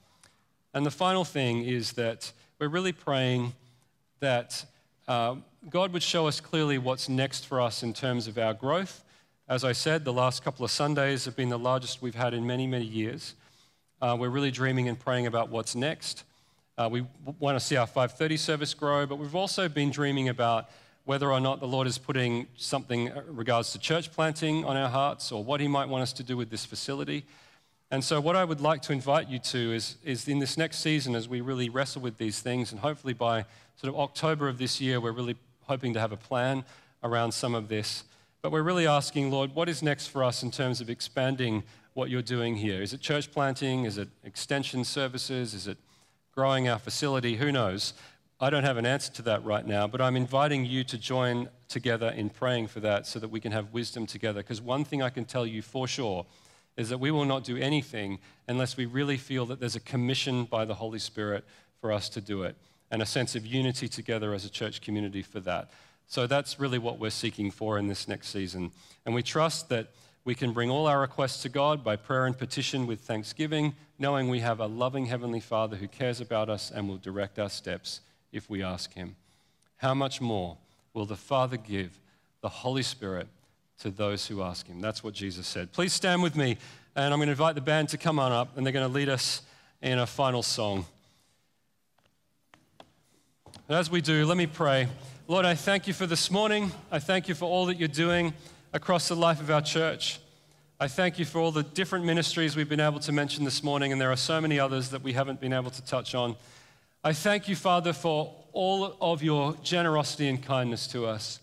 [0.72, 3.52] And the final thing is that we're really praying
[4.20, 4.64] that
[5.06, 5.36] uh,
[5.70, 9.03] God would show us clearly what's next for us in terms of our growth.
[9.46, 12.46] As I said, the last couple of Sundays have been the largest we've had in
[12.46, 13.34] many, many years.
[14.00, 16.24] Uh, we're really dreaming and praying about what's next.
[16.78, 17.04] Uh, we
[17.38, 20.70] want to see our 5:30 service grow, but we've also been dreaming about
[21.04, 24.88] whether or not the Lord is putting something in regards to church planting on our
[24.88, 27.26] hearts, or what He might want us to do with this facility.
[27.90, 30.78] And so, what I would like to invite you to is, is in this next
[30.78, 33.44] season, as we really wrestle with these things, and hopefully by
[33.76, 36.64] sort of October of this year, we're really hoping to have a plan
[37.02, 38.04] around some of this.
[38.44, 41.62] But we're really asking, Lord, what is next for us in terms of expanding
[41.94, 42.82] what you're doing here?
[42.82, 43.86] Is it church planting?
[43.86, 45.54] Is it extension services?
[45.54, 45.78] Is it
[46.34, 47.36] growing our facility?
[47.36, 47.94] Who knows?
[48.38, 51.48] I don't have an answer to that right now, but I'm inviting you to join
[51.68, 54.42] together in praying for that so that we can have wisdom together.
[54.42, 56.26] Because one thing I can tell you for sure
[56.76, 60.44] is that we will not do anything unless we really feel that there's a commission
[60.44, 61.46] by the Holy Spirit
[61.80, 62.56] for us to do it
[62.90, 65.70] and a sense of unity together as a church community for that.
[66.06, 68.70] So that's really what we're seeking for in this next season.
[69.04, 69.88] And we trust that
[70.24, 74.28] we can bring all our requests to God by prayer and petition with thanksgiving, knowing
[74.28, 78.00] we have a loving Heavenly Father who cares about us and will direct our steps
[78.32, 79.16] if we ask Him.
[79.76, 80.56] How much more
[80.94, 81.98] will the Father give
[82.40, 83.28] the Holy Spirit
[83.80, 84.80] to those who ask Him?
[84.80, 85.72] That's what Jesus said.
[85.72, 86.56] Please stand with me,
[86.96, 88.92] and I'm going to invite the band to come on up, and they're going to
[88.92, 89.42] lead us
[89.82, 90.86] in a final song.
[93.68, 94.88] And as we do, let me pray.
[95.26, 96.70] Lord, I thank you for this morning.
[96.92, 98.34] I thank you for all that you're doing
[98.74, 100.18] across the life of our church.
[100.78, 103.90] I thank you for all the different ministries we've been able to mention this morning,
[103.90, 106.36] and there are so many others that we haven't been able to touch on.
[107.02, 111.40] I thank you, Father, for all of your generosity and kindness to us.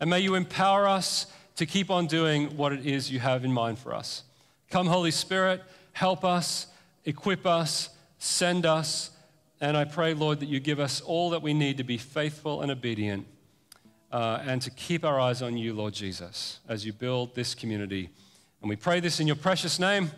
[0.00, 3.52] And may you empower us to keep on doing what it is you have in
[3.52, 4.24] mind for us.
[4.70, 5.62] Come, Holy Spirit,
[5.92, 6.66] help us,
[7.04, 9.12] equip us, send us
[9.60, 12.62] and I pray, Lord, that you give us all that we need to be faithful
[12.62, 13.26] and obedient
[14.10, 18.10] uh, and to keep our eyes on you, Lord Jesus, as you build this community.
[18.62, 20.10] And we pray this in your precious name.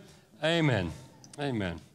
[0.43, 0.93] Amen.
[1.39, 1.92] Amen.